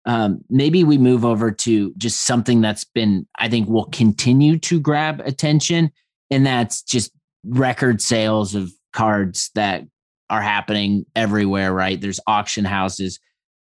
Um, 0.06 0.40
maybe 0.48 0.84
we 0.84 0.98
move 0.98 1.24
over 1.24 1.50
to 1.50 1.92
just 1.96 2.26
something 2.26 2.60
that's 2.60 2.84
been, 2.84 3.26
I 3.38 3.48
think, 3.48 3.68
will 3.68 3.86
continue 3.86 4.58
to 4.60 4.80
grab 4.80 5.20
attention, 5.20 5.90
and 6.30 6.46
that's 6.46 6.82
just 6.82 7.10
record 7.44 8.00
sales 8.00 8.54
of 8.54 8.72
cards 8.92 9.50
that 9.54 9.84
are 10.30 10.42
happening 10.42 11.06
everywhere. 11.16 11.72
Right? 11.72 12.00
There's 12.00 12.20
auction 12.26 12.64
houses 12.64 13.18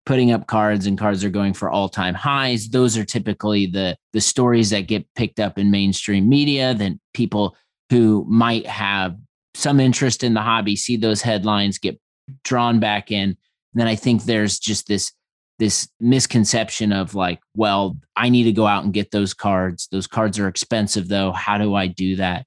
putting 0.05 0.31
up 0.31 0.47
cards, 0.47 0.85
and 0.85 0.97
cards 0.97 1.23
are 1.25 1.29
going 1.29 1.53
for 1.53 1.69
all 1.69 1.89
time 1.89 2.15
highs. 2.15 2.69
Those 2.69 2.97
are 2.97 3.05
typically 3.05 3.65
the 3.65 3.97
the 4.13 4.21
stories 4.21 4.69
that 4.69 4.87
get 4.87 5.05
picked 5.15 5.41
up 5.41 5.59
in 5.59 5.71
mainstream 5.71 6.29
media. 6.29 6.73
Then 6.73 7.01
people 7.13 7.55
who 7.89 8.25
might 8.29 8.65
have 8.65 9.17
some 9.55 9.79
interest 9.79 10.23
in 10.23 10.33
the 10.33 10.41
hobby 10.41 10.75
see 10.75 10.97
those 10.97 11.21
headlines, 11.21 11.77
get 11.77 11.99
drawn 12.43 12.79
back 12.79 13.11
in. 13.11 13.29
And 13.29 13.37
then 13.75 13.87
I 13.87 13.95
think 13.95 14.23
there's 14.23 14.59
just 14.59 14.87
this 14.87 15.11
this 15.59 15.89
misconception 15.99 16.93
of 16.93 17.15
like, 17.15 17.41
well, 17.53 17.97
I 18.15 18.29
need 18.29 18.45
to 18.45 18.53
go 18.53 18.65
out 18.65 18.85
and 18.85 18.93
get 18.93 19.11
those 19.11 19.33
cards. 19.33 19.89
Those 19.91 20.07
cards 20.07 20.39
are 20.39 20.47
expensive 20.47 21.09
though. 21.09 21.33
How 21.33 21.57
do 21.57 21.75
I 21.75 21.87
do 21.87 22.15
that? 22.15 22.45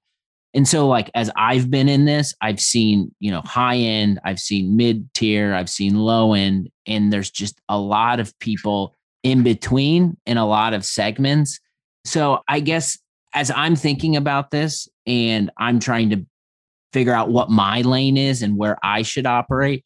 And 0.55 0.67
so 0.67 0.89
like 0.89 1.11
as 1.15 1.31
I've 1.37 1.71
been 1.71 1.89
in 1.89 2.07
this, 2.07 2.35
I've 2.41 2.61
seen, 2.61 3.15
you 3.21 3.31
know, 3.31 3.43
high 3.43 3.77
end, 3.77 4.19
I've 4.25 4.41
seen 4.41 4.77
mid 4.77 5.13
tier, 5.15 5.55
I've 5.55 5.71
seen 5.71 5.95
low 5.95 6.33
end, 6.35 6.71
and 6.87 7.13
there's 7.13 7.31
just 7.31 7.61
a 7.69 7.79
lot 7.79 8.19
of 8.19 8.39
people 8.39 8.95
in 9.23 9.43
between 9.43 10.17
in 10.27 10.37
a 10.37 10.47
lot 10.47 10.75
of 10.75 10.85
segments. 10.85 11.61
So 12.05 12.41
I 12.49 12.61
guess 12.61 12.99
as 13.35 13.51
I'm 13.51 13.77
thinking 13.77 14.17
about 14.17 14.51
this 14.51 14.89
and 15.07 15.51
I'm 15.59 15.81
trying 15.81 16.11
to 16.11 16.27
figure 16.93 17.15
out 17.15 17.31
what 17.31 17.51
my 17.51 17.81
lane 17.83 18.17
is 18.17 18.43
and 18.43 18.57
where 18.57 18.79
I 18.83 19.03
should 19.03 19.27
operate, 19.27 19.85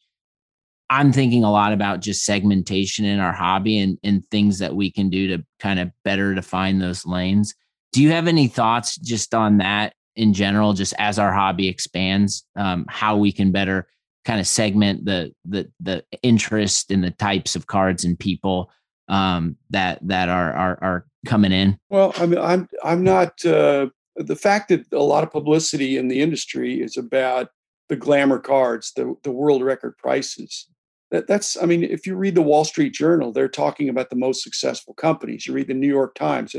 I'm 0.89 1.11
thinking 1.11 1.43
a 1.43 1.51
lot 1.51 1.73
about 1.73 2.01
just 2.01 2.25
segmentation 2.25 3.05
in 3.05 3.19
our 3.19 3.33
hobby 3.33 3.79
and, 3.79 3.97
and 4.03 4.25
things 4.27 4.59
that 4.59 4.75
we 4.75 4.91
can 4.91 5.09
do 5.09 5.27
to 5.35 5.43
kind 5.59 5.79
of 5.79 5.91
better 6.03 6.33
define 6.33 6.79
those 6.79 7.05
lanes. 7.05 7.53
Do 7.91 8.01
you 8.01 8.11
have 8.11 8.27
any 8.27 8.47
thoughts 8.47 8.97
just 8.97 9.33
on 9.33 9.57
that 9.57 9.93
in 10.15 10.33
general, 10.33 10.73
just 10.73 10.93
as 10.97 11.19
our 11.19 11.33
hobby 11.33 11.67
expands, 11.67 12.45
um, 12.55 12.85
how 12.89 13.17
we 13.17 13.31
can 13.31 13.51
better 13.51 13.87
kind 14.25 14.39
of 14.41 14.47
segment 14.47 15.05
the 15.05 15.33
the 15.45 15.71
the 15.79 16.03
interest 16.21 16.91
in 16.91 17.01
the 17.01 17.11
types 17.11 17.55
of 17.55 17.67
cards 17.67 18.03
and 18.03 18.19
people 18.19 18.69
um, 19.07 19.55
that 19.69 19.99
that 20.01 20.29
are 20.29 20.53
are 20.53 20.79
are 20.81 21.05
coming 21.25 21.51
in? 21.51 21.77
Well, 21.89 22.13
I 22.17 22.25
mean, 22.25 22.39
I'm 22.39 22.67
I'm 22.83 23.03
not 23.03 23.43
uh, 23.45 23.87
the 24.17 24.35
fact 24.35 24.69
that 24.69 24.85
a 24.91 24.99
lot 24.99 25.23
of 25.23 25.31
publicity 25.31 25.97
in 25.97 26.07
the 26.07 26.21
industry 26.21 26.81
is 26.81 26.97
about 26.97 27.49
the 27.89 27.95
glamour 27.95 28.39
cards, 28.39 28.91
the 28.95 29.15
the 29.23 29.31
world 29.31 29.63
record 29.63 29.97
prices 29.97 30.67
that, 31.11 31.27
that's 31.27 31.61
i 31.61 31.65
mean 31.65 31.83
if 31.83 32.05
you 32.05 32.15
read 32.15 32.35
the 32.35 32.41
wall 32.41 32.65
street 32.65 32.93
journal 32.93 33.31
they're 33.31 33.47
talking 33.47 33.89
about 33.89 34.09
the 34.09 34.15
most 34.15 34.43
successful 34.43 34.93
companies. 34.93 35.47
You 35.47 35.53
read 35.53 35.67
the 35.67 35.73
new 35.73 35.87
york 35.87 36.15
times 36.15 36.53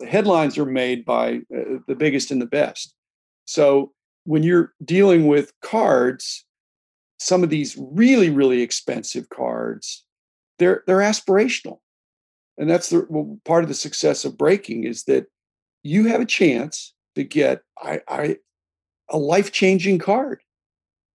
the 0.00 0.06
headlines 0.06 0.58
are 0.58 0.66
made 0.66 1.04
by 1.04 1.36
uh, 1.56 1.78
the 1.86 1.94
biggest 1.96 2.30
and 2.32 2.42
the 2.42 2.46
best. 2.46 2.94
So 3.44 3.92
when 4.24 4.42
you're 4.42 4.72
dealing 4.84 5.26
with 5.26 5.52
cards 5.62 6.44
some 7.18 7.42
of 7.42 7.50
these 7.50 7.76
really 7.78 8.30
really 8.30 8.62
expensive 8.62 9.28
cards 9.28 10.04
they're 10.58 10.82
they're 10.86 10.98
aspirational. 10.98 11.78
And 12.56 12.70
that's 12.70 12.90
the 12.90 13.06
well, 13.08 13.38
part 13.44 13.64
of 13.64 13.68
the 13.68 13.74
success 13.74 14.24
of 14.24 14.38
breaking 14.38 14.84
is 14.84 15.04
that 15.04 15.26
you 15.82 16.06
have 16.06 16.20
a 16.20 16.26
chance 16.26 16.94
to 17.14 17.24
get 17.24 17.62
I, 17.78 18.00
I 18.08 18.36
a 19.08 19.18
life-changing 19.18 19.98
card 19.98 20.40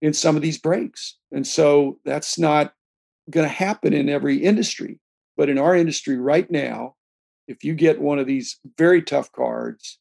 in 0.01 0.13
some 0.13 0.37
of 0.37 0.43
these 0.43 0.59
breaks 0.59 1.17
and 1.33 1.47
so 1.47 1.99
that's 2.05 2.39
not 2.39 2.73
going 3.31 3.47
to 3.47 3.53
happen 3.53 3.93
in 3.93 4.09
every 4.09 4.39
industry. 4.39 4.99
But 5.37 5.49
in 5.49 5.59
our 5.59 5.77
industry 5.77 6.17
right 6.19 6.51
now, 6.51 6.95
if 7.47 7.63
you 7.63 7.75
get 7.75 8.01
one 8.01 8.19
of 8.19 8.27
these 8.27 8.59
very 8.77 9.03
tough 9.03 9.31
cards, 9.33 9.99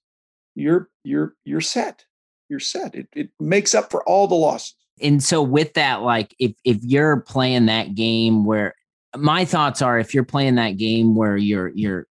you're 0.56 0.89
you're 1.04 1.36
you're 1.46 1.62
set. 1.62 2.06
You're 2.50 2.60
set. 2.60 2.96
It 2.96 3.08
it 3.13 3.30
makes 3.39 3.75
up 3.75 3.92
for 3.92 4.04
all 4.04 4.27
the 4.27 4.36
losses. 4.36 4.75
And 5.00 5.24
so 5.24 5.44
with 5.44 5.74
that, 5.75 6.01
like 6.01 6.36
if 6.39 6.54
if 6.63 6.77
you're 6.82 7.22
playing 7.22 7.68
that 7.68 7.94
game 7.94 8.46
where 8.46 8.74
my 9.16 9.46
thoughts 9.46 9.82
are 9.82 10.00
if 10.00 10.13
you're 10.13 10.24
playing 10.24 10.56
that 10.56 10.77
game 10.77 11.16
where 11.16 11.38
you're 11.38 11.70
you're 11.70 12.08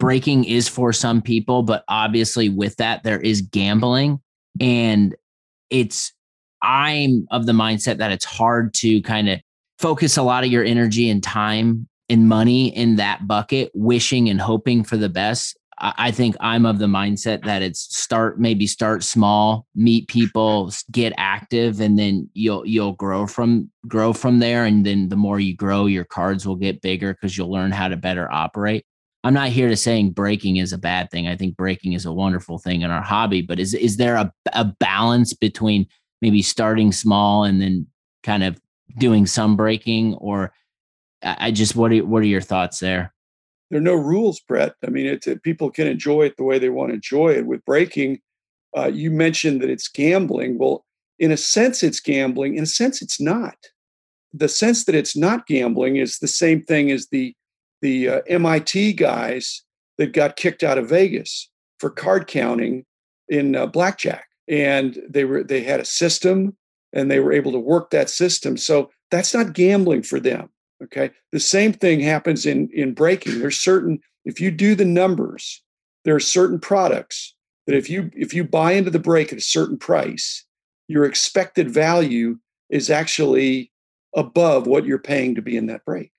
breaking 0.00 0.44
is 0.44 0.66
for 0.66 0.92
some 0.92 1.22
people, 1.22 1.62
but 1.62 1.84
obviously 1.86 2.48
with 2.48 2.74
that 2.76 3.04
there 3.04 3.20
is 3.20 3.42
gambling 3.42 4.20
and 4.58 5.14
it's 5.70 6.12
I'm 6.62 7.26
of 7.30 7.46
the 7.46 7.52
mindset 7.52 7.98
that 7.98 8.10
it's 8.10 8.24
hard 8.24 8.74
to 8.74 9.00
kind 9.02 9.28
of 9.28 9.40
focus 9.78 10.16
a 10.16 10.22
lot 10.22 10.44
of 10.44 10.50
your 10.50 10.64
energy 10.64 11.08
and 11.08 11.22
time 11.22 11.88
and 12.08 12.28
money 12.28 12.76
in 12.76 12.96
that 12.96 13.26
bucket, 13.26 13.70
wishing 13.72 14.28
and 14.28 14.40
hoping 14.40 14.82
for 14.84 14.96
the 14.96 15.08
best. 15.08 15.56
I 15.82 16.10
think 16.10 16.36
I'm 16.40 16.66
of 16.66 16.78
the 16.78 16.86
mindset 16.86 17.44
that 17.44 17.62
it's 17.62 17.96
start 17.96 18.38
maybe 18.38 18.66
start 18.66 19.02
small, 19.02 19.66
meet 19.74 20.08
people, 20.08 20.70
get 20.90 21.14
active, 21.16 21.80
and 21.80 21.98
then 21.98 22.28
you'll 22.34 22.66
you'll 22.66 22.92
grow 22.92 23.26
from 23.26 23.70
grow 23.88 24.12
from 24.12 24.40
there. 24.40 24.66
And 24.66 24.84
then 24.84 25.08
the 25.08 25.16
more 25.16 25.40
you 25.40 25.56
grow, 25.56 25.86
your 25.86 26.04
cards 26.04 26.46
will 26.46 26.56
get 26.56 26.82
bigger 26.82 27.14
because 27.14 27.38
you'll 27.38 27.50
learn 27.50 27.70
how 27.70 27.88
to 27.88 27.96
better 27.96 28.30
operate. 28.30 28.84
I'm 29.22 29.34
not 29.34 29.50
here 29.50 29.68
to 29.68 29.76
saying 29.76 30.12
breaking 30.12 30.56
is 30.56 30.72
a 30.72 30.78
bad 30.78 31.10
thing. 31.10 31.28
I 31.28 31.36
think 31.36 31.56
breaking 31.56 31.92
is 31.92 32.06
a 32.06 32.12
wonderful 32.12 32.58
thing 32.58 32.82
in 32.82 32.90
our 32.90 33.02
hobby, 33.02 33.42
but 33.42 33.58
is 33.58 33.74
is 33.74 33.96
there 33.96 34.14
a, 34.16 34.32
a 34.52 34.64
balance 34.64 35.34
between 35.34 35.86
maybe 36.22 36.42
starting 36.42 36.92
small 36.92 37.44
and 37.44 37.60
then 37.60 37.86
kind 38.22 38.42
of 38.42 38.60
doing 38.98 39.26
some 39.26 39.56
breaking 39.56 40.14
or 40.14 40.52
I 41.22 41.50
just 41.50 41.76
what 41.76 41.92
are 41.92 42.04
what 42.04 42.22
are 42.22 42.26
your 42.26 42.40
thoughts 42.40 42.78
there? 42.78 43.12
There 43.70 43.78
are 43.78 43.82
no 43.82 43.94
rules, 43.94 44.40
Brett. 44.40 44.74
I 44.84 44.90
mean, 44.90 45.06
it's 45.06 45.28
people 45.42 45.70
can 45.70 45.86
enjoy 45.86 46.22
it 46.22 46.36
the 46.36 46.44
way 46.44 46.58
they 46.58 46.70
want 46.70 46.90
to 46.90 46.94
enjoy 46.94 47.30
it. 47.30 47.46
With 47.46 47.64
breaking, 47.64 48.20
uh, 48.76 48.90
you 48.92 49.10
mentioned 49.10 49.60
that 49.62 49.70
it's 49.70 49.88
gambling. 49.88 50.58
Well, 50.58 50.84
in 51.18 51.30
a 51.30 51.36
sense, 51.36 51.82
it's 51.82 52.00
gambling. 52.00 52.56
In 52.56 52.64
a 52.64 52.66
sense, 52.66 53.02
it's 53.02 53.20
not. 53.20 53.56
The 54.32 54.48
sense 54.48 54.84
that 54.84 54.94
it's 54.94 55.16
not 55.16 55.46
gambling 55.46 55.96
is 55.96 56.18
the 56.18 56.28
same 56.28 56.62
thing 56.62 56.90
as 56.90 57.08
the 57.12 57.34
the 57.82 58.08
uh, 58.08 58.20
MIT 58.26 58.94
guys 58.94 59.62
that 59.98 60.12
got 60.12 60.36
kicked 60.36 60.62
out 60.62 60.78
of 60.78 60.88
Vegas 60.88 61.48
for 61.78 61.90
card 61.90 62.26
counting 62.26 62.84
in 63.28 63.56
uh, 63.56 63.66
blackjack, 63.66 64.26
and 64.48 64.98
they 65.08 65.24
were 65.24 65.42
they 65.42 65.62
had 65.62 65.80
a 65.80 65.84
system 65.84 66.56
and 66.92 67.10
they 67.10 67.20
were 67.20 67.32
able 67.32 67.52
to 67.52 67.58
work 67.58 67.90
that 67.90 68.10
system. 68.10 68.56
So 68.56 68.90
that's 69.10 69.34
not 69.34 69.52
gambling 69.52 70.02
for 70.02 70.18
them. 70.18 70.50
Okay. 70.82 71.10
The 71.32 71.40
same 71.40 71.72
thing 71.72 72.00
happens 72.00 72.46
in, 72.46 72.68
in 72.72 72.94
breaking. 72.94 73.38
There's 73.38 73.58
certain, 73.58 74.00
if 74.24 74.40
you 74.40 74.50
do 74.50 74.74
the 74.74 74.84
numbers, 74.84 75.62
there 76.04 76.14
are 76.14 76.20
certain 76.20 76.58
products 76.58 77.34
that 77.66 77.76
if 77.76 77.90
you 77.90 78.10
if 78.14 78.32
you 78.32 78.42
buy 78.42 78.72
into 78.72 78.90
the 78.90 78.98
break 78.98 79.32
at 79.32 79.38
a 79.38 79.42
certain 79.42 79.76
price, 79.76 80.44
your 80.88 81.04
expected 81.04 81.70
value 81.70 82.38
is 82.70 82.90
actually 82.90 83.70
above 84.16 84.66
what 84.66 84.86
you're 84.86 84.98
paying 84.98 85.34
to 85.34 85.42
be 85.42 85.56
in 85.56 85.66
that 85.66 85.84
break. 85.84 86.10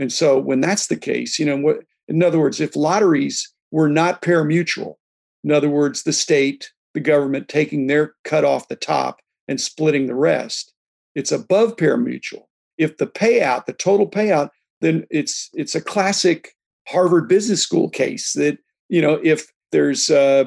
And 0.00 0.10
so 0.12 0.38
when 0.38 0.60
that's 0.60 0.86
the 0.86 0.96
case, 0.96 1.38
you 1.38 1.46
know, 1.46 1.58
what 1.58 1.84
in 2.08 2.24
other 2.24 2.40
words, 2.40 2.60
if 2.60 2.74
lotteries 2.74 3.52
were 3.70 3.88
not 3.88 4.22
pari-mutuel, 4.22 4.96
in 5.44 5.52
other 5.52 5.68
words, 5.68 6.02
the 6.02 6.12
state, 6.12 6.72
the 6.94 7.00
government 7.00 7.48
taking 7.48 7.86
their 7.86 8.14
cut 8.24 8.44
off 8.44 8.68
the 8.68 8.76
top 8.76 9.20
and 9.46 9.60
splitting 9.60 10.06
the 10.06 10.14
rest. 10.14 10.72
It's 11.14 11.30
above 11.30 11.76
pari-mutuel. 11.76 12.46
If 12.78 12.96
the 12.96 13.06
payout, 13.06 13.66
the 13.66 13.74
total 13.74 14.08
payout, 14.08 14.48
then 14.80 15.06
it's 15.10 15.50
it's 15.52 15.74
a 15.74 15.80
classic 15.80 16.56
Harvard 16.88 17.28
Business 17.28 17.62
School 17.62 17.90
case 17.90 18.32
that 18.32 18.58
you 18.88 19.02
know 19.02 19.20
if 19.22 19.52
there's 19.70 20.10
uh, 20.10 20.44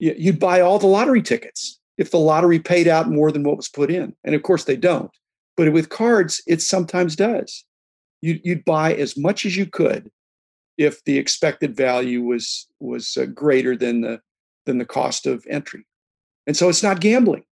you'd 0.00 0.40
buy 0.40 0.60
all 0.60 0.80
the 0.80 0.86
lottery 0.86 1.22
tickets 1.22 1.78
if 1.96 2.10
the 2.10 2.18
lottery 2.18 2.58
paid 2.58 2.88
out 2.88 3.10
more 3.10 3.30
than 3.30 3.44
what 3.44 3.56
was 3.56 3.68
put 3.68 3.90
in, 3.90 4.16
and 4.24 4.34
of 4.34 4.42
course 4.42 4.64
they 4.64 4.76
don't. 4.76 5.10
But 5.56 5.72
with 5.72 5.90
cards, 5.90 6.42
it 6.46 6.60
sometimes 6.60 7.14
does. 7.14 7.64
You, 8.22 8.40
you'd 8.44 8.64
buy 8.64 8.94
as 8.94 9.16
much 9.16 9.46
as 9.46 9.56
you 9.56 9.66
could 9.66 10.10
if 10.76 11.02
the 11.04 11.18
expected 11.18 11.76
value 11.76 12.22
was 12.22 12.66
was 12.80 13.16
uh, 13.16 13.26
greater 13.26 13.76
than 13.76 14.00
the 14.02 14.20
than 14.66 14.78
the 14.78 14.84
cost 14.84 15.26
of 15.26 15.46
entry, 15.48 15.86
and 16.46 16.56
so 16.56 16.68
it's 16.68 16.82
not 16.82 17.00
gambling. 17.00 17.44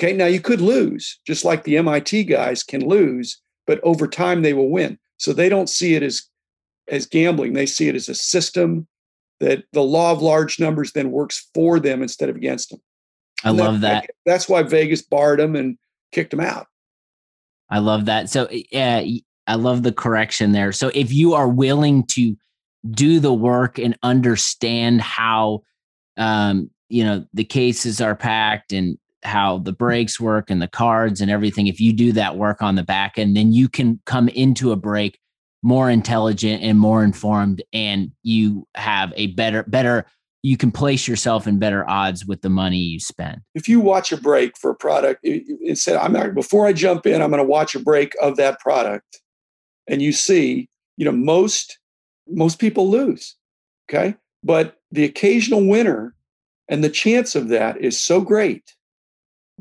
Okay, 0.00 0.12
now 0.12 0.26
you 0.26 0.40
could 0.40 0.60
lose, 0.60 1.20
just 1.26 1.44
like 1.44 1.64
the 1.64 1.76
MIT 1.76 2.24
guys 2.24 2.62
can 2.62 2.86
lose, 2.86 3.40
but 3.66 3.80
over 3.82 4.08
time 4.08 4.42
they 4.42 4.54
will 4.54 4.70
win. 4.70 4.98
So 5.18 5.32
they 5.32 5.48
don't 5.48 5.68
see 5.68 5.94
it 5.94 6.02
as 6.02 6.22
as 6.88 7.06
gambling. 7.06 7.52
They 7.52 7.66
see 7.66 7.88
it 7.88 7.94
as 7.94 8.08
a 8.08 8.14
system 8.14 8.88
that 9.40 9.64
the 9.72 9.82
law 9.82 10.12
of 10.12 10.22
large 10.22 10.58
numbers 10.60 10.92
then 10.92 11.10
works 11.10 11.48
for 11.54 11.80
them 11.80 12.02
instead 12.02 12.28
of 12.28 12.36
against 12.36 12.70
them. 12.70 12.80
I 13.44 13.50
and 13.50 13.58
love 13.58 13.80
that, 13.80 14.02
that. 14.02 14.10
That's 14.24 14.48
why 14.48 14.62
Vegas 14.62 15.02
barred 15.02 15.40
them 15.40 15.56
and 15.56 15.78
kicked 16.12 16.30
them 16.30 16.40
out. 16.40 16.66
I 17.68 17.78
love 17.78 18.04
that. 18.06 18.28
So 18.30 18.48
yeah, 18.50 19.02
I 19.46 19.56
love 19.56 19.82
the 19.82 19.92
correction 19.92 20.52
there. 20.52 20.72
So 20.72 20.90
if 20.94 21.12
you 21.12 21.34
are 21.34 21.48
willing 21.48 22.04
to 22.08 22.36
do 22.90 23.20
the 23.20 23.32
work 23.32 23.78
and 23.78 23.96
understand 24.02 25.00
how 25.00 25.62
um, 26.16 26.70
you 26.88 27.04
know, 27.04 27.24
the 27.32 27.44
cases 27.44 28.00
are 28.02 28.14
packed 28.14 28.72
and 28.72 28.98
how 29.24 29.58
the 29.58 29.72
breaks 29.72 30.20
work 30.20 30.50
and 30.50 30.60
the 30.60 30.68
cards 30.68 31.20
and 31.20 31.30
everything. 31.30 31.66
If 31.66 31.80
you 31.80 31.92
do 31.92 32.12
that 32.12 32.36
work 32.36 32.60
on 32.60 32.74
the 32.74 32.82
back 32.82 33.18
end, 33.18 33.36
then 33.36 33.52
you 33.52 33.68
can 33.68 34.00
come 34.04 34.28
into 34.28 34.72
a 34.72 34.76
break 34.76 35.18
more 35.62 35.88
intelligent 35.88 36.62
and 36.62 36.78
more 36.78 37.04
informed, 37.04 37.62
and 37.72 38.10
you 38.24 38.66
have 38.74 39.12
a 39.16 39.28
better, 39.28 39.62
better. 39.62 40.06
You 40.42 40.56
can 40.56 40.72
place 40.72 41.06
yourself 41.06 41.46
in 41.46 41.60
better 41.60 41.88
odds 41.88 42.26
with 42.26 42.42
the 42.42 42.50
money 42.50 42.78
you 42.78 42.98
spend. 42.98 43.40
If 43.54 43.68
you 43.68 43.78
watch 43.78 44.10
a 44.10 44.16
break 44.16 44.58
for 44.58 44.72
a 44.72 44.74
product, 44.74 45.24
said, 45.74 45.96
"I'm 45.96 46.12
not 46.12 46.34
before 46.34 46.66
I 46.66 46.72
jump 46.72 47.06
in. 47.06 47.22
I'm 47.22 47.30
going 47.30 47.42
to 47.42 47.48
watch 47.48 47.76
a 47.76 47.78
break 47.78 48.12
of 48.20 48.36
that 48.38 48.58
product," 48.58 49.21
and 49.88 50.02
you 50.02 50.12
see, 50.12 50.68
you 50.96 51.04
know, 51.04 51.12
most 51.12 51.78
most 52.28 52.58
people 52.58 52.90
lose. 52.90 53.36
Okay, 53.90 54.14
but 54.42 54.76
the 54.90 55.04
occasional 55.04 55.66
winner 55.66 56.14
and 56.68 56.82
the 56.82 56.90
chance 56.90 57.34
of 57.34 57.48
that 57.48 57.80
is 57.80 58.00
so 58.00 58.20
great 58.20 58.74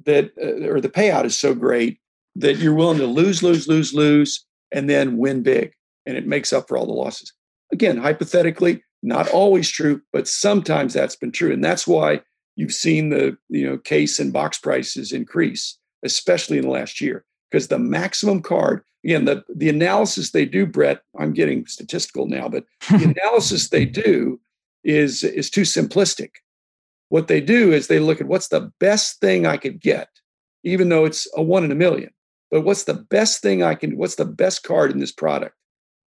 that, 0.06 0.32
uh, 0.42 0.70
or 0.70 0.80
the 0.80 0.90
payout 0.90 1.26
is 1.26 1.38
so 1.38 1.54
great 1.54 2.00
that 2.36 2.58
you're 2.58 2.74
willing 2.74 2.98
to 2.98 3.08
lose, 3.08 3.44
lose, 3.44 3.68
lose, 3.68 3.94
lose, 3.94 4.46
and 4.72 4.90
then 4.90 5.18
win 5.18 5.44
big. 5.44 5.74
And 6.06 6.18
it 6.18 6.26
makes 6.26 6.54
up 6.54 6.68
for 6.68 6.78
all 6.78 6.86
the 6.86 6.94
losses. 6.94 7.34
Again, 7.72 7.98
hypothetically, 7.98 8.84
not 9.04 9.30
always 9.30 9.70
true, 9.70 10.02
but 10.14 10.28
sometimes 10.28 10.94
that's 10.94 11.16
been 11.16 11.32
true. 11.32 11.52
And 11.52 11.64
that's 11.64 11.88
why 11.88 12.22
you've 12.56 12.74
seen 12.74 13.10
the 13.10 13.38
you 13.50 13.70
know 13.70 13.78
case 13.78 14.20
and 14.20 14.34
box 14.34 14.58
prices 14.58 15.12
increase, 15.12 15.78
especially 16.04 16.58
in 16.58 16.64
the 16.64 16.72
last 16.72 17.02
year. 17.02 17.24
Because 17.50 17.68
the 17.68 17.80
maximum 17.80 18.42
card, 18.42 18.84
again, 19.04 19.26
the, 19.26 19.44
the 19.54 19.70
analysis 19.70 20.32
they 20.32 20.46
do, 20.46 20.66
Brett, 20.66 21.02
I'm 21.20 21.34
getting 21.34 21.66
statistical 21.66 22.28
now, 22.28 22.50
but 22.50 22.66
the 22.90 23.16
analysis 23.18 23.70
they 23.70 23.86
do 23.86 24.40
is 24.84 25.24
is 25.24 25.50
too 25.50 25.62
simplistic. 25.62 26.30
What 27.10 27.28
they 27.28 27.42
do 27.42 27.72
is 27.72 27.88
they 27.88 28.00
look 28.00 28.22
at 28.22 28.28
what's 28.28 28.48
the 28.48 28.72
best 28.80 29.20
thing 29.20 29.46
I 29.46 29.58
could 29.58 29.80
get, 29.80 30.10
even 30.64 30.90
though 30.90 31.06
it's 31.06 31.28
a 31.36 31.42
one 31.42 31.64
in 31.64 31.72
a 31.72 31.76
million. 31.76 32.12
But 32.50 32.62
what's 32.62 32.84
the 32.84 32.94
best 32.96 33.42
thing 33.42 33.64
I 33.64 33.76
can? 33.76 33.98
What's 33.98 34.16
the 34.16 34.26
best 34.26 34.64
card 34.64 34.92
in 34.92 35.00
this 35.00 35.12
product? 35.12 35.56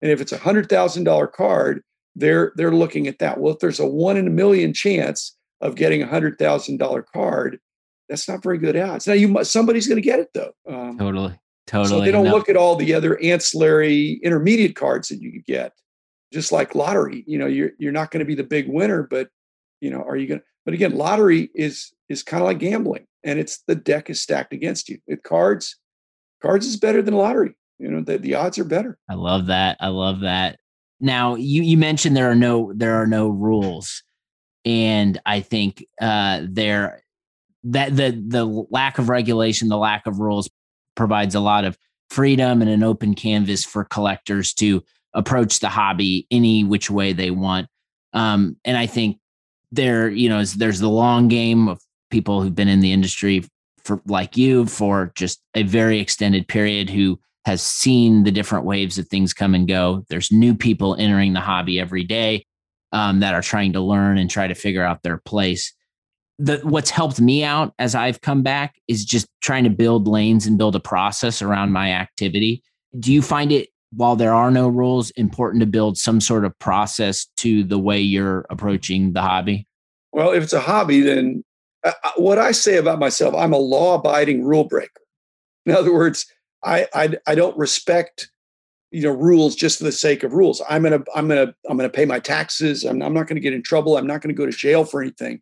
And 0.01 0.12
if 0.12 0.19
it's 0.19 0.31
a 0.31 0.38
hundred 0.38 0.69
thousand 0.69 1.05
dollar 1.05 1.27
card, 1.27 1.83
they're 2.15 2.51
they're 2.55 2.71
looking 2.71 3.07
at 3.07 3.19
that. 3.19 3.39
Well, 3.39 3.53
if 3.53 3.59
there's 3.59 3.79
a 3.79 3.88
one 3.88 4.17
in 4.17 4.27
a 4.27 4.31
million 4.31 4.73
chance 4.73 5.35
of 5.62 5.75
getting 5.75 6.01
a 6.01 6.07
hundred 6.07 6.38
thousand 6.38 6.77
dollar 6.77 7.01
card, 7.01 7.59
that's 8.09 8.27
not 8.27 8.43
very 8.43 8.57
good 8.57 8.75
odds. 8.75 9.07
Now 9.07 9.13
you 9.13 9.27
must, 9.27 9.51
somebody's 9.51 9.88
going 9.88 10.01
to 10.01 10.01
get 10.01 10.19
it 10.19 10.29
though. 10.33 10.51
Um, 10.67 10.97
totally, 10.97 11.39
totally. 11.67 11.89
So 11.89 12.01
they 12.01 12.12
don't 12.12 12.25
no. 12.25 12.32
look 12.32 12.50
at 12.50 12.58
all 12.58 12.75
the 12.75 12.93
other 12.93 13.22
ancillary 13.22 14.20
intermediate 14.24 14.75
cards 14.75 15.10
that 15.10 15.22
you 15.22 15.32
could 15.32 15.46
get 15.46 15.74
just 16.34 16.51
like 16.51 16.75
lottery 16.75 17.24
you 17.27 17.38
know 17.38 17.46
you're 17.46 17.72
you're 17.77 17.91
not 17.91 18.12
going 18.12 18.20
to 18.20 18.25
be 18.25 18.36
the 18.36 18.43
big 18.43 18.67
winner 18.67 19.03
but 19.10 19.29
you 19.79 19.89
know 19.89 20.01
are 20.01 20.17
you 20.17 20.27
going 20.27 20.39
to 20.39 20.46
but 20.65 20.74
again 20.74 20.96
lottery 20.98 21.50
is 21.53 21.93
is 22.10 22.24
kind 22.24 22.41
of 22.41 22.48
like 22.48 22.58
gambling 22.60 23.05
and 23.24 23.39
it's 23.39 23.60
the 23.67 23.75
deck 23.75 24.10
is 24.10 24.22
stacked 24.22 24.51
against 24.51 24.89
you 24.89 24.98
with 25.08 25.22
cards 25.24 25.77
cards 26.41 26.65
is 26.65 26.75
better 26.75 27.01
than 27.01 27.13
lottery 27.13 27.55
you 27.77 27.89
know 27.89 28.01
the, 28.01 28.17
the 28.17 28.34
odds 28.34 28.58
are 28.58 28.65
better 28.65 28.98
i 29.10 29.13
love 29.13 29.46
that 29.46 29.77
i 29.79 29.88
love 29.88 30.22
that 30.22 30.58
now 31.00 31.36
you 31.36 31.62
you 31.62 31.77
mentioned 31.77 32.17
there 32.17 32.32
are 32.32 32.36
no 32.36 32.74
there 32.75 32.96
are 32.96 33.08
no 33.08 33.29
rules 33.29 34.03
and 34.65 35.22
i 35.25 35.39
think 35.39 35.86
uh 36.01 36.41
there 36.50 37.03
that 37.63 37.96
the 37.96 38.22
the 38.27 38.46
lack 38.72 38.98
of 38.98 39.08
regulation 39.08 39.70
the 39.70 39.77
lack 39.77 40.08
of 40.08 40.20
rules 40.20 40.50
provides 40.95 41.35
a 41.35 41.39
lot 41.39 41.65
of 41.65 41.77
freedom 42.09 42.62
and 42.62 42.69
an 42.69 42.83
open 42.83 43.15
canvas 43.15 43.65
for 43.65 43.83
collectors 43.83 44.53
to 44.53 44.83
approach 45.13 45.59
the 45.59 45.69
hobby 45.69 46.27
any 46.31 46.63
which 46.63 46.89
way 46.89 47.13
they 47.13 47.31
want. 47.31 47.67
Um, 48.13 48.58
and 48.65 48.77
I 48.77 48.86
think 48.86 49.17
there, 49.71 50.10
you 50.10 50.29
know, 50.29 50.43
there's 50.43 50.79
the 50.79 50.89
long 50.89 51.27
game 51.27 51.67
of 51.67 51.82
people 52.12 52.41
who've 52.41 52.56
been 52.56 52.67
in 52.67 52.79
the 52.79 52.91
industry 52.91 53.43
for 53.84 54.01
like 54.06 54.38
you 54.38 54.65
for 54.65 55.12
just 55.15 55.41
a 55.56 55.63
very 55.63 55.99
extended 55.99 56.47
period 56.47 56.89
who 56.89 57.19
has 57.45 57.62
seen 57.62 58.23
the 58.23 58.32
different 58.32 58.65
waves 58.65 58.97
of 58.97 59.08
things 59.08 59.34
come 59.34 59.53
and 59.53 59.67
go. 59.67 60.06
There's 60.10 60.32
new 60.32 60.56
people 60.56 60.95
entering 60.95 61.34
the 61.34 61.41
hobby 61.41 61.79
every 61.79 62.03
day 62.03 62.45
um, 62.91 63.19
that 63.19 63.34
are 63.34 63.41
trying 63.41 63.73
to 63.73 63.82
learn 63.82 64.17
and 64.17 64.29
try 64.29 64.47
to 64.47 64.56
figure 64.56 64.84
out 64.84 65.03
their 65.03 65.17
place. 65.17 65.73
The, 66.39 66.58
what's 66.63 66.89
helped 66.89 67.22
me 67.22 67.43
out 67.43 67.74
as 67.78 67.93
I've 67.93 68.22
come 68.22 68.41
back 68.41 68.76
is 68.88 69.06
just 69.06 69.28
trying 69.41 69.63
to 69.65 69.69
build 69.69 70.08
lanes 70.08 70.48
and 70.48 70.58
build 70.58 70.76
a 70.76 70.80
process 70.80 71.41
around 71.41 71.72
my 71.72 71.91
activity. 71.91 72.63
Do 73.00 73.13
you 73.13 73.22
find 73.22 73.52
it 73.52 73.69
while 73.96 74.15
there 74.15 74.34
are 74.34 74.50
no 74.50 74.67
rules, 74.67 75.12
important 75.12 75.62
to 75.62 75.67
build 75.67 75.98
some 75.98 76.19
sort 76.19 76.46
of 76.46 76.58
process 76.58 77.28
to 77.38 77.63
the 77.63 77.78
way 77.78 78.00
you're 78.00 78.46
approaching 78.50 79.13
the 79.13 79.22
hobby? 79.22 79.67
Well, 80.12 80.32
if 80.32 80.43
it's 80.43 80.54
a 80.54 80.60
hobby, 80.60 81.02
then 81.02 81.43
uh, 81.84 81.91
uh 82.04 82.12
what 82.15 82.39
I 82.39 82.52
say 82.52 82.78
about 82.78 83.00
myself, 83.00 83.36
I'm 83.36 83.54
a 83.54 83.58
law 83.58 83.96
abiding 83.96 84.43
rule 84.43 84.63
breaker. 84.63 84.89
In 85.65 85.76
other 85.76 85.93
words, 85.93 86.26
I, 86.63 86.88
I, 86.93 87.17
I 87.28 87.36
don't 87.36 87.58
respect 87.58 88.30
you 88.93 89.02
know 89.02 89.12
rules 89.12 89.56
just 89.56 89.80
for 89.80 89.84
the 89.84 89.91
sake 89.91 90.24
of 90.24 90.34
rules. 90.34 90.62
I'm 90.69 90.84
gonna 90.84 91.04
I'm 91.15 91.28
gonna 91.28 91.54
I'm 91.67 91.76
gonna 91.78 91.89
pay 91.89 92.06
my 92.06 92.19
taxes. 92.19 92.86
I'm, 92.86 93.02
I'm 93.02 93.13
not 93.13 93.28
gonna 93.28 93.39
get 93.39 93.54
in 93.54 93.63
trouble. 93.63 93.98
I'm 93.98 94.08
not 94.08 94.22
gonna 94.22 94.36
go 94.36 94.46
to 94.46 94.52
jail 94.52 94.86
for 94.86 95.02
anything. 95.02 95.41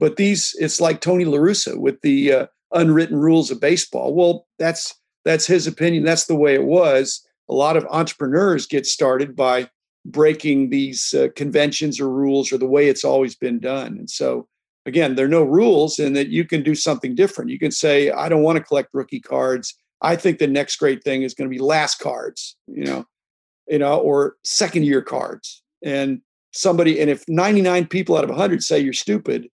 But 0.00 0.16
these, 0.16 0.56
it's 0.58 0.80
like 0.80 1.00
Tony 1.00 1.24
La 1.24 1.38
Russa 1.38 1.78
with 1.78 2.00
the 2.00 2.32
uh, 2.32 2.46
unwritten 2.72 3.18
rules 3.18 3.52
of 3.52 3.60
baseball. 3.60 4.14
Well, 4.14 4.46
that's 4.58 4.94
that's 5.24 5.46
his 5.46 5.66
opinion. 5.66 6.02
That's 6.02 6.26
the 6.26 6.34
way 6.34 6.54
it 6.54 6.64
was 6.64 7.24
a 7.50 7.54
lot 7.54 7.76
of 7.76 7.84
entrepreneurs 7.90 8.66
get 8.66 8.86
started 8.86 9.34
by 9.34 9.68
breaking 10.06 10.70
these 10.70 11.12
uh, 11.12 11.28
conventions 11.34 12.00
or 12.00 12.08
rules 12.08 12.52
or 12.52 12.58
the 12.58 12.66
way 12.66 12.88
it's 12.88 13.04
always 13.04 13.34
been 13.34 13.58
done. 13.58 13.98
And 13.98 14.08
so, 14.08 14.48
again, 14.86 15.16
there 15.16 15.26
are 15.26 15.28
no 15.28 15.42
rules 15.42 15.98
in 15.98 16.12
that 16.14 16.28
you 16.28 16.44
can 16.44 16.62
do 16.62 16.76
something 16.76 17.14
different. 17.14 17.50
You 17.50 17.58
can 17.58 17.72
say, 17.72 18.10
I 18.10 18.28
don't 18.28 18.44
want 18.44 18.56
to 18.56 18.64
collect 18.64 18.94
rookie 18.94 19.20
cards. 19.20 19.74
I 20.00 20.16
think 20.16 20.38
the 20.38 20.46
next 20.46 20.76
great 20.76 21.02
thing 21.02 21.22
is 21.22 21.34
going 21.34 21.50
to 21.50 21.54
be 21.54 21.60
last 21.60 21.98
cards, 21.98 22.56
you 22.68 22.84
know, 22.84 23.04
you 23.66 23.80
know, 23.80 23.98
or 23.98 24.36
second 24.44 24.84
year 24.84 25.02
cards. 25.02 25.62
And 25.84 26.22
somebody, 26.52 27.00
and 27.00 27.10
if 27.10 27.24
99 27.28 27.88
people 27.88 28.16
out 28.16 28.24
of 28.24 28.30
100 28.30 28.62
say 28.62 28.78
you're 28.78 28.92
stupid, 28.92 29.48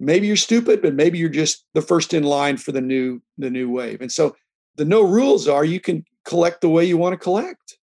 maybe 0.00 0.26
you're 0.26 0.36
stupid, 0.36 0.82
but 0.82 0.94
maybe 0.94 1.18
you're 1.18 1.28
just 1.28 1.64
the 1.74 1.82
first 1.82 2.14
in 2.14 2.22
line 2.22 2.56
for 2.56 2.72
the 2.72 2.80
new 2.80 3.20
the 3.38 3.50
new 3.50 3.70
wave. 3.70 4.00
And 4.00 4.12
so 4.12 4.36
the 4.76 4.84
no 4.84 5.02
rules 5.02 5.48
are 5.48 5.64
you 5.64 5.80
can 5.80 6.04
collect 6.24 6.60
the 6.60 6.68
way 6.68 6.84
you 6.84 6.96
want 6.96 7.12
to 7.12 7.18
collect. 7.18 7.78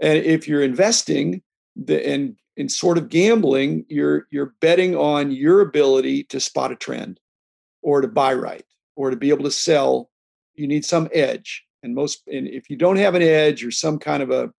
And 0.00 0.18
if 0.18 0.46
you're 0.46 0.62
investing 0.62 1.42
the, 1.74 2.06
and 2.06 2.36
in 2.56 2.68
sort 2.68 2.98
of 2.98 3.08
gambling, 3.08 3.84
you're 3.88 4.26
you're 4.30 4.54
betting 4.60 4.96
on 4.96 5.30
your 5.30 5.60
ability 5.60 6.24
to 6.24 6.40
spot 6.40 6.72
a 6.72 6.76
trend 6.76 7.20
or 7.82 8.00
to 8.00 8.08
buy 8.08 8.34
right 8.34 8.64
or 8.96 9.10
to 9.10 9.16
be 9.16 9.30
able 9.30 9.44
to 9.44 9.50
sell. 9.50 10.10
You 10.54 10.66
need 10.66 10.84
some 10.84 11.08
edge. 11.12 11.64
And 11.82 11.94
most 11.94 12.22
and 12.26 12.48
if 12.48 12.68
you 12.68 12.76
don't 12.76 12.96
have 12.96 13.14
an 13.14 13.22
edge 13.22 13.64
or 13.64 13.70
some 13.70 13.98
kind 13.98 14.22
of 14.22 14.30
a 14.30 14.50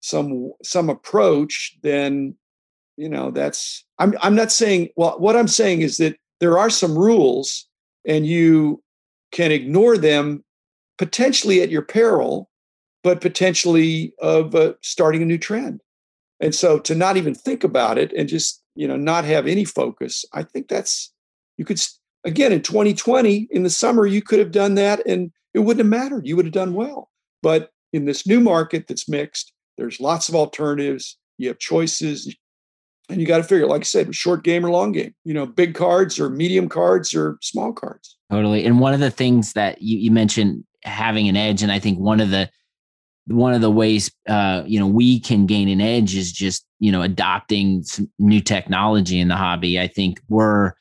some 0.00 0.52
some 0.62 0.88
approach, 0.88 1.78
then 1.82 2.34
you 2.98 3.08
know 3.08 3.30
that's 3.30 3.86
I'm 3.98 4.14
I'm 4.20 4.34
not 4.34 4.52
saying 4.52 4.90
well 4.96 5.18
what 5.18 5.36
I'm 5.36 5.48
saying 5.48 5.80
is 5.80 5.96
that 5.96 6.16
there 6.40 6.58
are 6.58 6.68
some 6.68 6.98
rules 6.98 7.66
and 8.04 8.26
you 8.26 8.82
can 9.32 9.52
ignore 9.52 9.96
them 9.96 10.44
potentially 10.98 11.62
at 11.62 11.70
your 11.70 11.82
peril, 11.82 12.50
but 13.02 13.20
potentially 13.20 14.12
of 14.18 14.54
uh, 14.54 14.74
starting 14.82 15.22
a 15.22 15.26
new 15.26 15.38
trend. 15.38 15.80
And 16.40 16.54
so 16.54 16.78
to 16.80 16.94
not 16.94 17.16
even 17.16 17.34
think 17.34 17.64
about 17.64 17.98
it 17.98 18.12
and 18.12 18.28
just, 18.28 18.62
you 18.74 18.86
know, 18.86 18.96
not 18.96 19.24
have 19.24 19.46
any 19.46 19.64
focus, 19.64 20.24
I 20.32 20.42
think 20.42 20.68
that's, 20.68 21.12
you 21.56 21.64
could, 21.64 21.80
again, 22.24 22.52
in 22.52 22.62
2020, 22.62 23.48
in 23.50 23.62
the 23.62 23.70
summer, 23.70 24.06
you 24.06 24.22
could 24.22 24.38
have 24.38 24.52
done 24.52 24.74
that 24.76 25.04
and 25.06 25.32
it 25.54 25.60
wouldn't 25.60 25.84
have 25.84 26.02
mattered. 26.02 26.26
You 26.26 26.36
would 26.36 26.44
have 26.46 26.52
done 26.52 26.74
well. 26.74 27.10
But 27.42 27.70
in 27.92 28.04
this 28.04 28.26
new 28.26 28.40
market 28.40 28.86
that's 28.86 29.08
mixed, 29.08 29.52
there's 29.76 30.00
lots 30.00 30.28
of 30.28 30.34
alternatives. 30.34 31.16
You 31.38 31.48
have 31.48 31.58
choices. 31.58 32.34
And 33.08 33.20
you 33.20 33.26
got 33.26 33.38
to 33.38 33.44
figure, 33.44 33.66
like 33.66 33.80
I 33.80 33.84
said, 33.84 34.14
short 34.14 34.44
game 34.44 34.66
or 34.66 34.70
long 34.70 34.92
game, 34.92 35.14
you 35.24 35.32
know, 35.32 35.46
big 35.46 35.74
cards 35.74 36.20
or 36.20 36.28
medium 36.28 36.68
cards 36.68 37.14
or 37.14 37.38
small 37.40 37.72
cards. 37.72 38.16
Totally. 38.30 38.66
And 38.66 38.80
one 38.80 38.92
of 38.92 39.00
the 39.00 39.10
things 39.10 39.54
that 39.54 39.80
you, 39.80 39.96
you 39.98 40.10
mentioned 40.10 40.64
having 40.84 41.28
an 41.28 41.36
edge 41.36 41.62
and 41.62 41.72
i 41.72 41.78
think 41.78 41.98
one 41.98 42.20
of 42.20 42.30
the 42.30 42.48
one 43.26 43.52
of 43.52 43.60
the 43.60 43.70
ways 43.70 44.10
uh, 44.28 44.62
you 44.66 44.78
know 44.78 44.86
we 44.86 45.20
can 45.20 45.44
gain 45.44 45.68
an 45.68 45.82
edge 45.82 46.16
is 46.16 46.32
just 46.32 46.64
you 46.78 46.90
know 46.90 47.02
adopting 47.02 47.82
some 47.82 48.10
new 48.18 48.40
technology 48.40 49.20
in 49.20 49.28
the 49.28 49.36
hobby 49.36 49.78
i 49.78 49.86
think 49.86 50.20
we're 50.28 50.72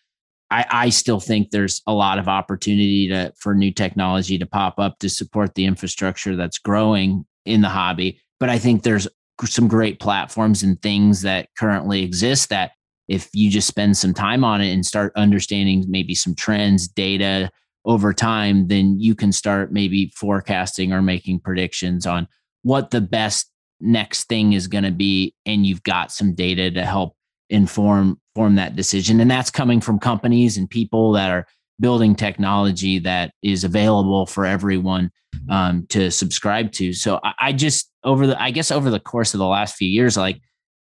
I, 0.49 0.65
I 0.71 0.89
still 0.89 1.19
think 1.19 1.51
there's 1.51 1.81
a 1.87 1.93
lot 1.93 2.19
of 2.19 2.29
opportunity 2.29 3.09
to 3.09 3.33
for 3.37 3.53
new 3.53 3.71
technology 3.73 4.37
to 4.37 4.45
pop 4.45 4.79
up 4.79 4.99
to 4.99 5.09
support 5.09 5.55
the 5.55 5.65
infrastructure 5.65 6.37
that's 6.37 6.57
growing 6.57 7.25
in 7.45 7.59
the 7.61 7.69
hobby 7.69 8.21
but 8.39 8.49
i 8.49 8.57
think 8.57 8.83
there's 8.83 9.09
some 9.45 9.67
great 9.67 9.99
platforms 9.99 10.63
and 10.63 10.81
things 10.81 11.21
that 11.21 11.49
currently 11.57 12.03
exist 12.03 12.49
that 12.49 12.71
if 13.07 13.29
you 13.33 13.49
just 13.49 13.67
spend 13.67 13.95
some 13.97 14.13
time 14.13 14.43
on 14.43 14.61
it 14.61 14.73
and 14.73 14.85
start 14.85 15.13
understanding 15.15 15.85
maybe 15.87 16.15
some 16.15 16.35
trends 16.35 16.87
data 16.87 17.49
over 17.85 18.13
time, 18.13 18.67
then 18.67 18.99
you 18.99 19.15
can 19.15 19.31
start 19.31 19.71
maybe 19.71 20.11
forecasting 20.15 20.91
or 20.91 21.01
making 21.01 21.39
predictions 21.39 22.05
on 22.05 22.27
what 22.63 22.91
the 22.91 22.99
best 22.99 23.49
next 23.79 24.25
thing 24.25 24.53
is 24.53 24.67
going 24.67 24.83
to 24.83 24.91
be. 24.91 25.33
And 25.45 25.65
you've 25.65 25.83
got 25.83 26.11
some 26.11 26.35
data 26.35 26.69
to 26.71 26.85
help 26.85 27.15
inform 27.49 28.19
form 28.35 28.55
that 28.55 28.75
decision. 28.75 29.19
And 29.19 29.31
that's 29.31 29.49
coming 29.49 29.79
from 29.79 29.99
companies 29.99 30.57
and 30.57 30.69
people 30.69 31.13
that 31.13 31.31
are 31.31 31.47
building 31.79 32.15
technology 32.15 32.99
that 32.99 33.31
is 33.43 33.63
available 33.63 34.25
for 34.25 34.45
everyone 34.45 35.11
um, 35.49 35.85
to 35.89 36.09
subscribe 36.11 36.71
to. 36.73 36.93
So 36.93 37.19
I, 37.23 37.33
I, 37.39 37.53
just 37.53 37.91
over 38.03 38.27
the 38.27 38.41
I 38.41 38.51
guess 38.51 38.71
over 38.71 38.89
the 38.89 38.99
course 38.99 39.33
of 39.33 39.37
the 39.39 39.45
last 39.45 39.75
few 39.75 39.89
years, 39.89 40.17
like 40.17 40.41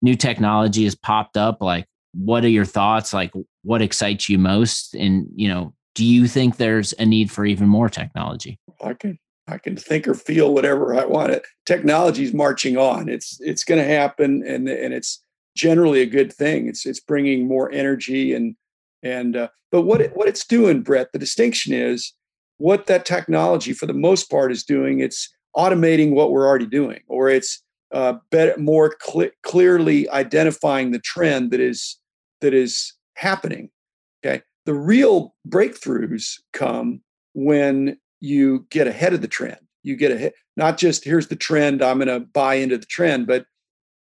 new 0.03 0.14
technology 0.14 0.85
has 0.85 0.94
popped 0.94 1.37
up. 1.37 1.59
Like, 1.61 1.87
what 2.14 2.44
are 2.44 2.48
your 2.48 2.64
thoughts? 2.64 3.12
Like, 3.12 3.33
what 3.62 3.83
excites 3.83 4.29
you 4.29 4.38
most? 4.38 4.94
And 4.94 5.27
you 5.35 5.48
know, 5.48 5.74
do 5.94 6.05
you 6.05 6.27
think 6.27 6.57
there's 6.57 6.92
a 6.94 7.07
need 7.07 7.31
for 7.31 7.44
even 7.44 7.68
more 7.68 7.88
technology? 7.88 8.59
I 8.83 8.94
can 8.94 9.18
I 9.46 9.59
can 9.59 9.77
think 9.77 10.07
or 10.07 10.14
feel 10.14 10.53
whatever 10.53 10.94
I 10.94 11.05
want. 11.05 11.33
It 11.33 11.42
technology 11.66 12.24
is 12.24 12.35
marching 12.35 12.77
on. 12.77 13.09
It's 13.09 13.38
it's 13.40 13.64
going 13.64 13.81
to 13.81 13.87
happen, 13.87 14.42
and 14.46 14.68
and 14.68 14.94
it's 14.94 15.22
generally 15.57 16.01
a 16.01 16.07
good 16.07 16.33
thing. 16.33 16.68
It's 16.68 16.87
it's 16.87 17.01
bringing 17.01 17.46
more 17.46 17.70
energy 17.72 18.35
and 18.35 18.57
and 19.02 19.37
uh, 19.37 19.48
but 19.70 19.82
what 19.82 20.00
it, 20.00 20.16
what 20.16 20.28
it's 20.28 20.46
doing, 20.46 20.82
Brett, 20.82 21.12
the 21.12 21.18
distinction 21.18 21.72
is 21.72 22.12
what 22.58 22.87
that 22.87 23.04
technology, 23.04 23.72
for 23.72 23.87
the 23.87 23.92
most 23.92 24.30
part, 24.30 24.50
is 24.50 24.64
doing. 24.64 25.00
It's 25.00 25.32
automating 25.56 26.12
what 26.12 26.30
we're 26.30 26.46
already 26.46 26.66
doing, 26.66 27.00
or 27.08 27.28
it's 27.28 27.62
uh, 27.92 28.14
better, 28.30 28.56
more 28.58 28.96
cl- 29.00 29.30
clearly 29.42 30.08
identifying 30.11 30.90
the 30.90 30.98
trend 30.98 31.50
that 31.50 31.61
is 31.61 31.98
that 32.40 32.54
is 32.54 32.94
happening. 33.14 33.70
Okay, 34.24 34.42
the 34.66 34.74
real 34.74 35.34
breakthroughs 35.48 36.40
come 36.52 37.00
when 37.34 37.96
you 38.20 38.66
get 38.70 38.87
ahead 38.87 39.14
of 39.14 39.20
the 39.20 39.28
trend. 39.28 39.58
You 39.82 39.96
get 39.96 40.11
ahead, 40.11 40.32
not 40.56 40.76
just 40.76 41.04
here's 41.04 41.28
the 41.28 41.37
trend, 41.37 41.82
I'm 41.82 41.98
going 41.98 42.08
to 42.08 42.20
buy 42.20 42.54
into 42.54 42.76
the 42.78 42.87
trend, 42.87 43.26
but 43.26 43.46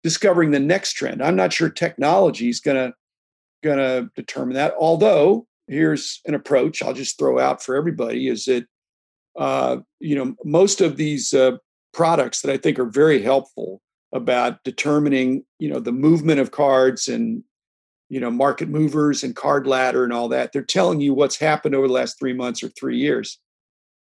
discovering 0.03 0.51
the 0.51 0.59
next 0.59 0.93
trend. 0.93 1.21
I'm 1.23 1.35
not 1.35 1.51
sure 1.51 1.69
technology 1.69 2.49
is 2.49 2.59
going 2.59 2.77
to 2.77 2.93
going 3.63 3.77
to 3.77 4.09
determine 4.15 4.55
that. 4.55 4.75
Although 4.79 5.47
here's 5.67 6.21
an 6.25 6.35
approach 6.35 6.83
I'll 6.83 6.93
just 6.93 7.17
throw 7.17 7.39
out 7.39 7.63
for 7.63 7.75
everybody 7.75 8.27
is 8.27 8.45
that 8.45 8.65
uh, 9.37 9.77
you 9.99 10.15
know 10.15 10.35
most 10.43 10.81
of 10.81 10.97
these 10.97 11.33
uh, 11.33 11.57
products 11.93 12.41
that 12.41 12.51
I 12.51 12.57
think 12.57 12.77
are 12.77 12.85
very 12.85 13.21
helpful 13.21 13.81
about 14.11 14.63
determining 14.63 15.43
you 15.59 15.69
know 15.69 15.79
the 15.79 15.91
movement 15.91 16.39
of 16.39 16.51
cards 16.51 17.07
and 17.07 17.43
you 18.09 18.19
know 18.19 18.29
market 18.29 18.69
movers 18.69 19.23
and 19.23 19.35
card 19.35 19.65
ladder 19.65 20.03
and 20.03 20.13
all 20.13 20.29
that. 20.29 20.51
They're 20.53 20.61
telling 20.61 21.01
you 21.01 21.13
what's 21.13 21.37
happened 21.37 21.73
over 21.73 21.87
the 21.87 21.93
last 21.93 22.19
three 22.19 22.33
months 22.33 22.61
or 22.61 22.69
three 22.69 22.97
years 22.97 23.39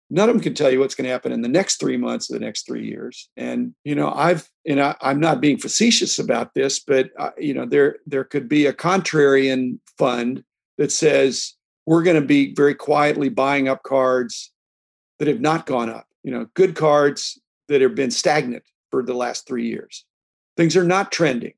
none 0.10 0.30
of 0.30 0.36
them 0.36 0.44
can 0.44 0.54
tell 0.54 0.72
you 0.72 0.80
what's 0.80 0.96
going 0.96 1.06
to 1.06 1.12
happen 1.12 1.32
in 1.32 1.42
the 1.42 1.48
next 1.48 1.80
three 1.80 1.98
months 1.98 2.30
of 2.30 2.40
the 2.40 2.46
next 2.46 2.66
three 2.66 2.86
years. 2.86 3.30
And 3.38 3.74
you 3.84 3.96
know 3.96 4.12
i've 4.14 4.50
and 4.66 4.82
I, 4.82 4.96
am 5.02 5.20
not 5.20 5.42
being 5.42 5.58
facetious 5.58 6.20
about 6.20 6.54
this 6.54 6.80
but 6.80 7.10
uh, 7.20 7.32
you 7.38 7.54
know 7.54 7.66
there 7.66 7.98
there 8.06 8.24
could 8.24 8.48
be 8.48 8.66
a 8.66 8.74
contrarian 8.74 9.80
fund 9.98 10.44
that 10.78 10.92
says 10.92 11.54
we're 11.86 12.04
going 12.04 12.20
to 12.20 12.26
be 12.26 12.54
very 12.54 12.76
quietly 12.76 13.30
buying 13.30 13.68
up 13.68 13.84
cards 13.84 14.52
that 15.20 15.28
have 15.28 15.42
not 15.42 15.66
gone 15.66 15.90
up. 15.90 16.08
You 16.24 16.32
know 16.32 16.48
good 16.54 16.76
cards 16.76 17.40
that 17.68 17.82
have 17.82 17.96
been 17.96 18.12
stagnant 18.12 18.64
for 18.92 19.04
the 19.04 19.14
last 19.14 19.48
three 19.48 19.68
years. 19.68 20.06
Things 20.58 20.78
are 20.78 20.84
not 20.84 21.12
trending 21.12 21.54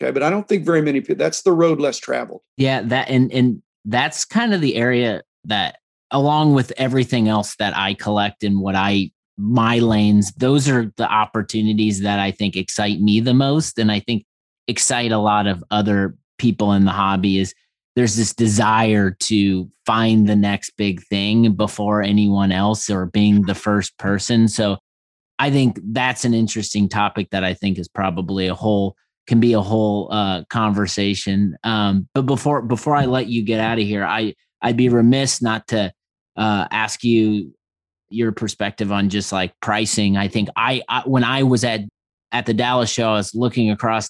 okay? 0.00 0.10
But 0.10 0.22
i 0.22 0.30
don't 0.30 0.48
think 0.48 0.64
very 0.64 0.82
many 0.82 1.00
people 1.00 1.16
that's 1.16 1.42
the 1.42 1.52
road 1.52 1.80
less 1.80 1.98
traveled. 1.98 2.42
Yeah 2.56 2.82
that 2.82 3.08
and 3.08 3.32
and 3.32 3.62
that's 3.84 4.24
kind 4.24 4.54
of 4.54 4.60
the 4.60 4.76
area 4.76 5.22
that 5.44 5.78
along 6.10 6.54
with 6.54 6.72
everything 6.76 7.28
else 7.28 7.56
that 7.56 7.76
I 7.76 7.94
collect 7.94 8.42
and 8.42 8.60
what 8.60 8.74
I 8.74 9.10
my 9.36 9.78
lanes, 9.78 10.32
those 10.32 10.68
are 10.68 10.92
the 10.96 11.08
opportunities 11.08 12.00
that 12.02 12.18
I 12.18 12.32
think 12.32 12.56
excite 12.56 13.00
me 13.00 13.20
the 13.20 13.34
most. 13.34 13.78
And 13.78 13.92
I 13.92 14.00
think 14.00 14.24
excite 14.66 15.12
a 15.12 15.18
lot 15.18 15.46
of 15.46 15.62
other 15.70 16.16
people 16.38 16.72
in 16.72 16.84
the 16.84 16.90
hobby 16.90 17.38
is 17.38 17.54
there's 17.94 18.16
this 18.16 18.34
desire 18.34 19.10
to 19.10 19.70
find 19.86 20.28
the 20.28 20.36
next 20.36 20.72
big 20.76 21.02
thing 21.04 21.52
before 21.52 22.02
anyone 22.02 22.52
else 22.52 22.90
or 22.90 23.06
being 23.06 23.42
the 23.42 23.54
first 23.54 23.96
person. 23.98 24.48
So 24.48 24.78
I 25.38 25.50
think 25.50 25.78
that's 25.82 26.24
an 26.24 26.34
interesting 26.34 26.88
topic 26.88 27.30
that 27.30 27.44
I 27.44 27.54
think 27.54 27.78
is 27.78 27.88
probably 27.88 28.48
a 28.48 28.54
whole 28.54 28.96
can 29.28 29.40
be 29.40 29.52
a 29.52 29.60
whole 29.60 30.08
uh, 30.10 30.42
conversation. 30.48 31.56
Um, 31.62 32.08
but 32.14 32.22
before 32.22 32.62
before 32.62 32.96
I 32.96 33.04
let 33.04 33.26
you 33.28 33.44
get 33.44 33.60
out 33.60 33.78
of 33.78 33.84
here, 33.84 34.04
I 34.04 34.34
I'd 34.62 34.76
be 34.76 34.88
remiss 34.88 35.40
not 35.42 35.66
to 35.68 35.92
uh, 36.38 36.66
ask 36.70 37.04
you 37.04 37.52
your 38.08 38.32
perspective 38.32 38.90
on 38.90 39.10
just 39.10 39.32
like 39.32 39.52
pricing. 39.60 40.16
I 40.16 40.28
think 40.28 40.48
I, 40.56 40.82
I 40.88 41.02
when 41.04 41.24
I 41.24 41.42
was 41.42 41.64
at 41.64 41.82
at 42.32 42.46
the 42.46 42.54
Dallas 42.54 42.90
show, 42.90 43.10
I 43.10 43.14
was 43.14 43.34
looking 43.34 43.70
across 43.70 44.08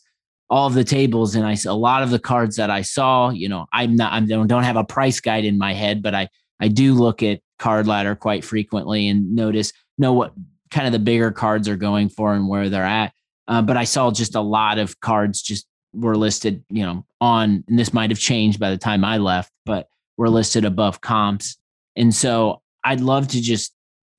all 0.51 0.67
of 0.67 0.75
the 0.75 0.85
tables 0.85 1.35
and 1.35 1.45
I 1.45 1.57
a 1.67 1.75
lot 1.75 2.03
of 2.03 2.11
the 2.11 2.19
cards 2.19 2.57
that 2.57 2.71
I 2.71 2.83
saw, 2.83 3.31
you 3.31 3.49
know, 3.49 3.67
I'm 3.73 3.97
not, 3.97 4.13
I 4.13 4.21
don't, 4.21 4.47
don't 4.47 4.63
have 4.63 4.77
a 4.77 4.85
price 4.85 5.21
guide 5.21 5.45
in 5.45 5.59
my 5.59 5.75
head, 5.75 6.03
but 6.03 6.15
I, 6.15 6.29
I 6.61 6.69
do 6.69 6.95
look 6.95 7.23
at 7.23 7.41
card 7.59 7.87
ladder 7.87 8.15
quite 8.15 8.45
frequently 8.45 9.09
and 9.09 9.35
notice, 9.35 9.73
know 9.99 10.13
what 10.13 10.33
kind 10.71 10.87
of 10.87 10.93
the 10.93 10.99
bigger 10.99 11.31
cards 11.31 11.69
are 11.69 11.77
going 11.77 12.09
for 12.09 12.35
and 12.35 12.49
where 12.49 12.69
they're 12.71 12.83
at. 12.83 13.13
Uh, 13.47 13.63
but 13.63 13.77
I 13.77 13.85
saw 13.85 14.11
just 14.11 14.35
a 14.35 14.41
lot 14.41 14.79
of 14.79 14.99
cards 15.01 15.43
just 15.43 15.67
were 15.93 16.17
listed, 16.17 16.65
you 16.71 16.85
know, 16.85 17.05
on, 17.21 17.65
and 17.69 17.79
this 17.79 17.93
might 17.93 18.11
have 18.11 18.19
changed 18.19 18.59
by 18.59 18.71
the 18.71 18.79
time 18.79 19.05
I 19.05 19.19
left, 19.19 19.53
but 19.67 19.89
were 20.17 20.31
listed 20.31 20.65
above 20.65 21.01
comps. 21.01 21.59
And 21.99 22.15
so 22.15 22.63
I'd 22.85 23.01
love 23.01 23.29
to 23.29 23.43
just 23.43 23.75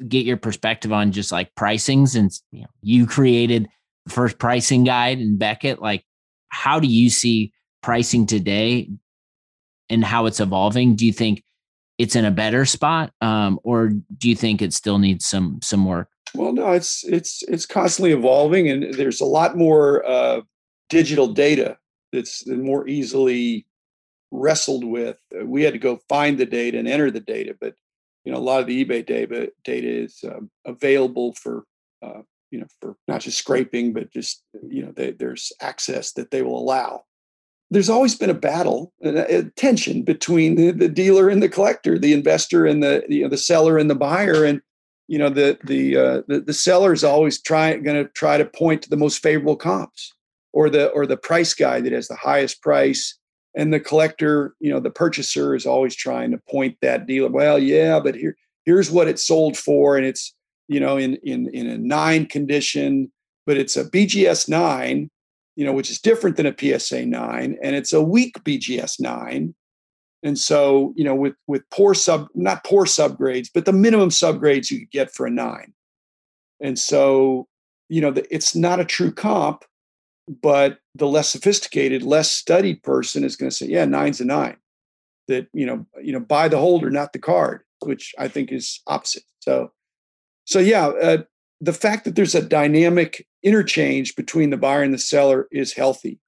get 0.07 0.25
your 0.25 0.37
perspective 0.37 0.93
on 0.93 1.11
just 1.11 1.31
like 1.31 1.55
pricing 1.55 2.05
since 2.05 2.43
you, 2.51 2.61
know, 2.61 2.67
you 2.81 3.07
created 3.07 3.67
the 4.05 4.11
first 4.11 4.37
pricing 4.37 4.83
guide 4.83 5.19
in 5.19 5.37
Beckett. 5.37 5.81
Like, 5.81 6.05
how 6.49 6.79
do 6.79 6.87
you 6.87 7.09
see 7.09 7.53
pricing 7.81 8.27
today 8.27 8.89
and 9.89 10.03
how 10.03 10.25
it's 10.25 10.39
evolving? 10.39 10.95
Do 10.95 11.05
you 11.05 11.13
think 11.13 11.43
it's 11.97 12.15
in 12.15 12.25
a 12.25 12.31
better 12.31 12.65
spot, 12.65 13.11
um, 13.21 13.59
or 13.63 13.89
do 13.89 14.29
you 14.29 14.35
think 14.35 14.61
it 14.61 14.73
still 14.73 14.99
needs 14.99 15.25
some 15.25 15.59
some 15.61 15.85
work? 15.85 16.09
Well, 16.33 16.53
no, 16.53 16.71
it's 16.71 17.03
it's 17.05 17.43
it's 17.43 17.65
constantly 17.65 18.13
evolving, 18.13 18.69
and 18.69 18.93
there's 18.93 19.19
a 19.19 19.25
lot 19.25 19.57
more 19.57 20.05
uh, 20.05 20.41
digital 20.89 21.27
data 21.27 21.77
that's 22.13 22.47
more 22.47 22.87
easily 22.87 23.65
wrestled 24.31 24.83
with. 24.83 25.17
Uh, 25.33 25.45
we 25.45 25.63
had 25.63 25.73
to 25.73 25.79
go 25.79 25.99
find 26.07 26.37
the 26.37 26.45
data 26.45 26.77
and 26.77 26.87
enter 26.87 27.11
the 27.11 27.19
data, 27.19 27.55
but 27.59 27.75
you 28.25 28.31
know 28.31 28.37
a 28.37 28.41
lot 28.41 28.61
of 28.61 28.67
the 28.67 28.85
eBay 28.85 29.05
data 29.05 29.51
data 29.63 29.87
is 29.87 30.23
um, 30.25 30.49
available 30.65 31.33
for 31.33 31.63
uh, 32.01 32.21
you 32.51 32.59
know 32.59 32.67
for 32.81 32.95
not 33.07 33.21
just 33.21 33.37
scraping, 33.37 33.93
but 33.93 34.11
just 34.11 34.43
you 34.67 34.85
know 34.85 34.91
they, 34.91 35.11
there's 35.11 35.51
access 35.61 36.13
that 36.13 36.31
they 36.31 36.41
will 36.41 36.59
allow. 36.59 37.03
There's 37.71 37.89
always 37.89 38.15
been 38.15 38.31
a 38.31 38.35
battle, 38.35 38.93
a, 39.03 39.37
a 39.37 39.43
tension 39.51 40.01
between 40.01 40.55
the, 40.55 40.71
the, 40.71 40.89
dealer 40.89 41.29
and 41.29 41.43
the 41.43 41.49
collector, 41.49 41.99
the 41.99 42.13
investor 42.13 42.65
and 42.65 42.81
the 42.81 43.05
you 43.07 43.23
know 43.23 43.29
the 43.29 43.37
seller 43.37 43.77
and 43.77 43.89
the 43.89 43.95
buyer, 43.95 44.43
and 44.43 44.61
you 45.07 45.17
know 45.17 45.29
the 45.29 45.57
the 45.63 45.97
uh, 45.97 46.21
the, 46.27 46.41
the 46.41 46.53
seller 46.53 46.93
is 46.93 47.03
always 47.03 47.41
trying 47.41 47.83
going 47.83 48.03
to 48.03 48.11
try 48.11 48.37
to 48.37 48.45
point 48.45 48.83
to 48.83 48.89
the 48.89 48.97
most 48.97 49.21
favorable 49.21 49.55
comps 49.55 50.13
or 50.53 50.69
the 50.69 50.89
or 50.89 51.05
the 51.05 51.17
price 51.17 51.53
guy 51.53 51.79
that 51.81 51.91
has 51.91 52.07
the 52.07 52.15
highest 52.15 52.61
price 52.61 53.17
and 53.55 53.73
the 53.73 53.79
collector 53.79 54.55
you 54.59 54.71
know 54.71 54.79
the 54.79 54.89
purchaser 54.89 55.55
is 55.55 55.65
always 55.65 55.95
trying 55.95 56.31
to 56.31 56.37
point 56.49 56.77
that 56.81 57.07
dealer 57.07 57.29
well 57.29 57.59
yeah 57.59 57.99
but 57.99 58.15
here 58.15 58.35
here's 58.65 58.91
what 58.91 59.07
it 59.07 59.19
sold 59.19 59.57
for 59.57 59.97
and 59.97 60.05
it's 60.05 60.35
you 60.67 60.79
know 60.79 60.97
in 60.97 61.15
in 61.23 61.49
in 61.53 61.67
a 61.67 61.77
nine 61.77 62.25
condition 62.25 63.11
but 63.45 63.57
it's 63.57 63.75
a 63.75 63.85
bgs 63.85 64.47
9 64.47 65.09
you 65.55 65.65
know 65.65 65.73
which 65.73 65.89
is 65.89 65.99
different 65.99 66.37
than 66.37 66.45
a 66.45 66.79
psa 66.79 67.05
9 67.05 67.57
and 67.61 67.75
it's 67.75 67.93
a 67.93 68.01
weak 68.01 68.35
bgs 68.43 68.99
9 68.99 69.53
and 70.23 70.37
so 70.37 70.93
you 70.95 71.03
know 71.03 71.15
with 71.15 71.35
with 71.47 71.67
poor 71.71 71.93
sub 71.93 72.27
not 72.35 72.63
poor 72.63 72.85
subgrades 72.85 73.49
but 73.53 73.65
the 73.65 73.73
minimum 73.73 74.09
subgrades 74.09 74.69
you 74.69 74.79
could 74.79 74.91
get 74.91 75.11
for 75.11 75.25
a 75.25 75.31
9 75.31 75.73
and 76.61 76.77
so 76.77 77.47
you 77.89 78.01
know 78.01 78.11
the, 78.11 78.33
it's 78.33 78.55
not 78.55 78.79
a 78.79 78.85
true 78.85 79.11
comp 79.11 79.63
but 80.29 80.79
the 80.93 81.07
less 81.07 81.29
sophisticated, 81.29 82.03
less 82.03 82.31
studied 82.31 82.83
person 82.83 83.23
is 83.23 83.35
going 83.35 83.49
to 83.49 83.55
say, 83.55 83.65
"Yeah, 83.65 83.85
nine's 83.85 84.21
a 84.21 84.25
nine." 84.25 84.57
That 85.27 85.47
you 85.53 85.65
know, 85.65 85.85
you 86.01 86.13
know, 86.13 86.19
buy 86.19 86.47
the 86.47 86.57
holder, 86.57 86.89
not 86.89 87.13
the 87.13 87.19
card, 87.19 87.61
which 87.79 88.13
I 88.17 88.27
think 88.27 88.51
is 88.51 88.81
opposite. 88.87 89.23
So, 89.39 89.71
so 90.45 90.59
yeah, 90.59 90.87
uh, 90.87 91.17
the 91.59 91.73
fact 91.73 92.05
that 92.05 92.15
there's 92.15 92.35
a 92.35 92.41
dynamic 92.41 93.27
interchange 93.43 94.15
between 94.15 94.49
the 94.51 94.57
buyer 94.57 94.83
and 94.83 94.93
the 94.93 94.99
seller 94.99 95.47
is 95.51 95.73
healthy. 95.73 96.19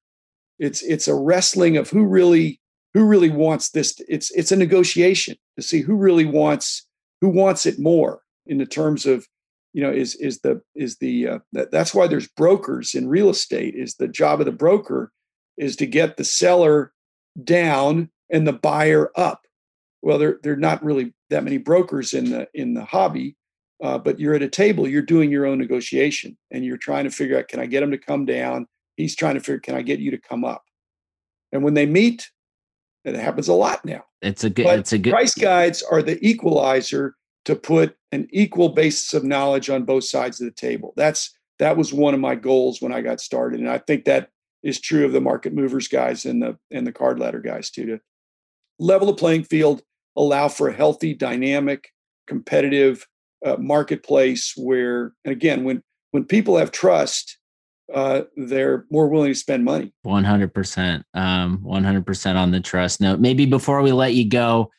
It's 0.60 0.82
it's 0.82 1.08
a 1.08 1.16
wrestling 1.16 1.78
of 1.78 1.90
who 1.90 2.06
really 2.06 2.60
who 2.94 3.06
really 3.06 3.30
wants 3.30 3.70
this. 3.70 4.00
It's 4.08 4.32
it's 4.32 4.52
a 4.52 4.58
negotiation 4.58 5.36
to 5.58 5.62
see 5.62 5.82
who 5.82 5.96
really 5.96 6.26
wants 6.26 6.88
who 7.22 7.30
wants 7.30 7.66
it 7.66 7.80
more 7.80 8.22
in 8.48 8.58
the 8.58 8.66
terms 8.66 9.06
of 9.06 9.28
you 9.74 9.82
know 9.82 9.92
is 9.92 10.16
is 10.16 10.40
the 10.40 10.62
is 10.76 10.98
the 10.98 11.28
uh, 11.28 11.40
that, 11.54 11.72
that's 11.72 11.94
why 11.94 12.08
there's 12.08 12.28
brokers 12.28 12.96
in 12.96 13.08
real 13.08 13.30
estate 13.30 13.76
is 13.76 13.96
the 13.96 14.08
job 14.08 14.40
of 14.40 14.46
the 14.46 14.52
broker 14.52 15.12
is 15.58 15.76
to 15.76 15.86
get 15.86 16.18
the 16.18 16.24
seller 16.24 16.94
down 17.44 18.10
and 18.32 18.48
the 18.48 18.54
buyer 18.54 19.12
up 19.16 19.42
well 20.02 20.18
there 20.18 20.40
there 20.44 20.54
are 20.54 20.58
not 20.58 20.84
really 20.84 21.14
that 21.30 21.44
many 21.44 21.58
brokers 21.58 22.14
in 22.14 22.32
the 22.32 22.48
in 22.54 22.74
the 22.74 22.86
hobby 22.86 23.36
uh, 23.84 23.98
but 23.98 24.20
you're 24.20 24.36
at 24.36 24.42
a 24.42 24.50
table 24.50 24.88
you're 24.88 25.02
doing 25.02 25.32
your 25.32 25.46
own 25.46 25.58
negotiation 25.58 26.38
and 26.52 26.66
you're 26.66 26.78
trying 26.78 27.04
to 27.06 27.12
figure 27.12 27.38
out 27.38 27.48
can 27.48 27.60
i 27.60 27.66
get 27.66 27.84
him 27.84 27.92
to 27.92 27.98
come 27.98 28.26
down 28.26 28.68
he's 28.98 29.16
trying 29.16 29.36
to 29.36 29.40
figure 29.40 29.60
can 29.60 29.76
i 29.76 29.82
get 29.82 30.00
you 30.00 30.12
to 30.12 30.18
come 30.20 30.44
up 30.44 30.64
And 31.52 31.64
when 31.64 31.74
they 31.74 31.86
meet, 31.86 32.30
and 33.06 33.16
it 33.16 33.20
happens 33.20 33.48
a 33.48 33.54
lot 33.54 33.84
now. 33.84 34.04
It's 34.22 34.44
a 34.44 34.50
good. 34.50 34.66
But 34.66 34.80
it's 34.80 34.94
a 34.94 34.98
good. 34.98 35.12
price 35.12 35.34
guides 35.34 35.82
are 35.84 36.02
the 36.02 36.24
equalizer 36.26 37.16
to 37.46 37.56
put 37.56 37.96
an 38.12 38.28
equal 38.32 38.70
basis 38.70 39.14
of 39.14 39.24
knowledge 39.24 39.70
on 39.70 39.84
both 39.84 40.04
sides 40.04 40.40
of 40.40 40.46
the 40.46 40.52
table. 40.52 40.94
That's 40.96 41.34
that 41.60 41.78
was 41.78 41.94
one 41.94 42.14
of 42.14 42.20
my 42.20 42.36
goals 42.36 42.82
when 42.82 42.92
I 42.92 43.02
got 43.02 43.22
started, 43.22 43.60
and 43.60 43.70
I 43.70 43.78
think 43.80 44.06
that 44.06 44.30
is 44.64 44.80
true 44.80 45.06
of 45.06 45.12
the 45.12 45.22
market 45.22 45.54
movers 45.54 45.88
guys 45.88 46.26
and 46.26 46.42
the 46.42 46.58
and 46.72 46.86
the 46.86 46.92
card 46.92 47.20
ladder 47.20 47.40
guys 47.40 47.70
too. 47.70 47.86
To 47.86 48.00
level 48.80 49.08
the 49.08 49.14
playing 49.14 49.44
field, 49.44 49.82
allow 50.16 50.48
for 50.48 50.68
a 50.68 50.74
healthy, 50.74 51.14
dynamic, 51.14 51.90
competitive 52.28 53.08
uh, 53.46 53.58
marketplace 53.58 54.54
where, 54.56 55.14
and 55.26 55.32
again, 55.32 55.64
when 55.64 55.82
when 56.12 56.26
people 56.26 56.58
have 56.58 56.72
trust, 56.72 57.38
uh, 57.94 58.24
they're 58.36 58.86
more 58.92 59.08
willing 59.08 59.32
to 59.32 59.36
spend 59.36 59.66
money. 59.66 59.94
100%. 60.06 61.04
Um, 61.14 61.60
100% 61.60 62.36
on 62.36 62.52
the 62.52 62.60
trust 62.60 63.02
note. 63.02 63.20
Maybe 63.20 63.46
before 63.46 63.82
we 63.82 63.92
let 63.92 64.14
you 64.14 64.28
go, 64.28 64.72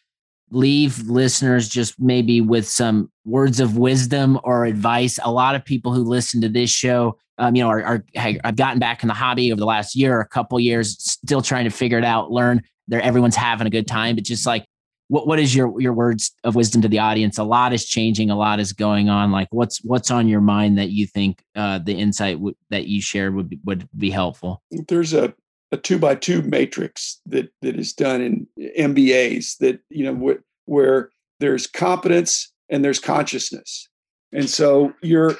leave 0.52 0.98
listeners 1.08 1.68
just 1.68 1.98
maybe 1.98 2.40
with 2.40 2.68
some 2.68 3.10
words 3.24 3.58
of 3.58 3.76
wisdom 3.76 4.38
or 4.44 4.64
advice. 4.66 5.18
A 5.24 5.32
lot 5.32 5.54
of 5.54 5.64
people 5.64 5.92
who 5.92 6.04
listen 6.04 6.40
to 6.42 6.48
this 6.48 6.70
show, 6.70 7.18
um, 7.38 7.56
you 7.56 7.62
know, 7.62 7.68
are, 7.70 7.82
are 7.82 8.04
I've 8.16 8.56
gotten 8.56 8.78
back 8.78 9.02
in 9.02 9.08
the 9.08 9.14
hobby 9.14 9.50
over 9.50 9.58
the 9.58 9.66
last 9.66 9.96
year, 9.96 10.16
or 10.16 10.20
a 10.20 10.28
couple 10.28 10.60
years, 10.60 10.96
still 11.02 11.42
trying 11.42 11.64
to 11.64 11.70
figure 11.70 11.98
it 11.98 12.04
out, 12.04 12.30
learn. 12.30 12.62
There, 12.88 13.00
everyone's 13.00 13.36
having 13.36 13.66
a 13.66 13.70
good 13.70 13.86
time, 13.86 14.16
but 14.16 14.24
just 14.24 14.44
like 14.44 14.66
what 15.08 15.26
what 15.26 15.38
is 15.38 15.54
your 15.54 15.80
your 15.80 15.92
words 15.92 16.32
of 16.42 16.54
wisdom 16.54 16.82
to 16.82 16.88
the 16.88 16.98
audience? 16.98 17.38
A 17.38 17.44
lot 17.44 17.72
is 17.72 17.86
changing, 17.86 18.30
a 18.30 18.36
lot 18.36 18.60
is 18.60 18.72
going 18.72 19.08
on. 19.08 19.30
Like 19.30 19.48
what's 19.50 19.82
what's 19.84 20.10
on 20.10 20.26
your 20.26 20.40
mind 20.40 20.78
that 20.78 20.90
you 20.90 21.06
think 21.06 21.42
uh, 21.54 21.78
the 21.78 21.92
insight 21.92 22.36
w- 22.36 22.56
that 22.70 22.86
you 22.86 23.00
shared 23.00 23.34
would 23.34 23.50
be, 23.50 23.60
would 23.64 23.88
be 23.96 24.10
helpful? 24.10 24.62
There's 24.70 25.12
a 25.12 25.34
a 25.72 25.76
two 25.76 25.98
by 25.98 26.14
two 26.14 26.42
matrix 26.42 27.20
that 27.26 27.50
that 27.62 27.76
is 27.76 27.92
done 27.92 28.20
in 28.20 28.46
MBAs 28.78 29.58
that 29.58 29.80
you 29.88 30.04
know 30.04 30.14
wh- 30.14 30.70
where 30.70 31.10
there's 31.40 31.66
competence 31.66 32.52
and 32.68 32.84
there's 32.84 33.00
consciousness, 33.00 33.88
and 34.32 34.48
so 34.48 34.92
you're 35.02 35.36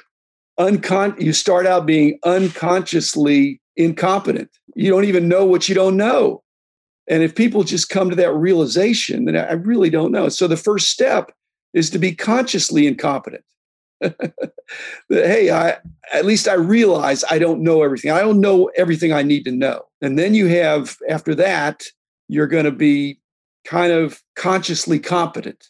uncon 0.59 1.21
you 1.21 1.33
start 1.33 1.67
out 1.67 1.87
being 1.87 2.19
unconsciously 2.25 3.61
incompetent. 3.77 4.51
You 4.75 4.91
don't 4.91 5.05
even 5.05 5.29
know 5.29 5.45
what 5.45 5.69
you 5.69 5.75
don't 5.75 5.97
know. 5.97 6.43
And 7.09 7.23
if 7.23 7.35
people 7.35 7.65
just 7.65 7.89
come 7.89 8.11
to 8.11 8.17
that 8.17 8.35
realization, 8.35 9.25
then 9.25 9.37
I 9.37 9.53
really 9.53 9.91
don't 9.91 10.13
know. 10.13 10.29
So 10.29 10.47
the 10.47 10.57
first 10.57 10.89
step 10.89 11.33
is 11.75 11.91
to 11.91 11.99
be 11.99 12.15
consciously 12.15 12.87
incompetent. 12.87 13.45
that, 15.09 15.27
hey, 15.27 15.51
I 15.51 15.77
at 16.13 16.25
least 16.25 16.49
I 16.49 16.55
realize 16.55 17.25
I 17.31 17.39
don't 17.39 17.63
know 17.63 17.83
everything. 17.83 18.11
I 18.11 18.21
don't 18.21 18.41
know 18.41 18.71
everything 18.77 19.13
I 19.13 19.23
need 19.23 19.45
to 19.45 19.53
know. 19.53 19.83
And 20.01 20.19
then 20.19 20.35
you 20.35 20.47
have 20.49 20.97
after 21.09 21.35
that, 21.37 21.85
you're 22.29 22.49
going 22.49 22.65
to 22.65 22.73
be 22.73 23.21
kind 23.65 23.93
of 23.93 24.21
consciously 24.35 24.99
competent, 24.99 25.69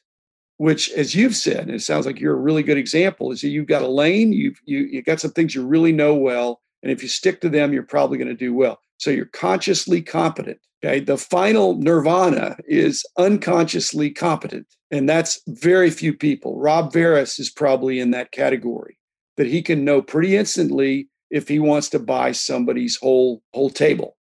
which, 0.56 0.90
as 0.92 1.14
you've 1.14 1.36
said, 1.36 1.68
it 1.68 1.82
sounds 1.82 2.06
like 2.06 2.18
you're 2.18 2.34
a 2.34 2.40
really 2.40 2.62
good 2.62 2.78
example. 2.78 3.32
Is 3.32 3.42
that 3.42 3.48
you've 3.48 3.66
got 3.66 3.82
a 3.82 3.88
lane, 3.88 4.32
you've 4.32 4.58
you 4.64 4.80
you 4.80 5.02
got 5.02 5.20
some 5.20 5.32
things 5.32 5.54
you 5.54 5.66
really 5.66 5.92
know 5.92 6.14
well, 6.14 6.61
and 6.82 6.90
if 6.90 7.02
you 7.02 7.08
stick 7.08 7.40
to 7.40 7.48
them, 7.48 7.72
you're 7.72 7.82
probably 7.82 8.18
going 8.18 8.28
to 8.28 8.34
do 8.34 8.54
well. 8.54 8.80
So 8.98 9.10
you're 9.10 9.26
consciously 9.26 10.02
competent. 10.02 10.58
Okay. 10.84 11.00
The 11.00 11.16
final 11.16 11.76
nirvana 11.76 12.56
is 12.66 13.04
unconsciously 13.16 14.10
competent. 14.10 14.66
And 14.90 15.08
that's 15.08 15.40
very 15.46 15.90
few 15.90 16.12
people. 16.12 16.58
Rob 16.58 16.92
Veres 16.92 17.38
is 17.38 17.50
probably 17.50 18.00
in 18.00 18.10
that 18.10 18.32
category 18.32 18.98
that 19.36 19.46
he 19.46 19.62
can 19.62 19.84
know 19.84 20.02
pretty 20.02 20.36
instantly 20.36 21.08
if 21.30 21.48
he 21.48 21.58
wants 21.58 21.88
to 21.90 21.98
buy 21.98 22.32
somebody's 22.32 22.96
whole 22.96 23.42
whole 23.54 23.70
table, 23.70 24.16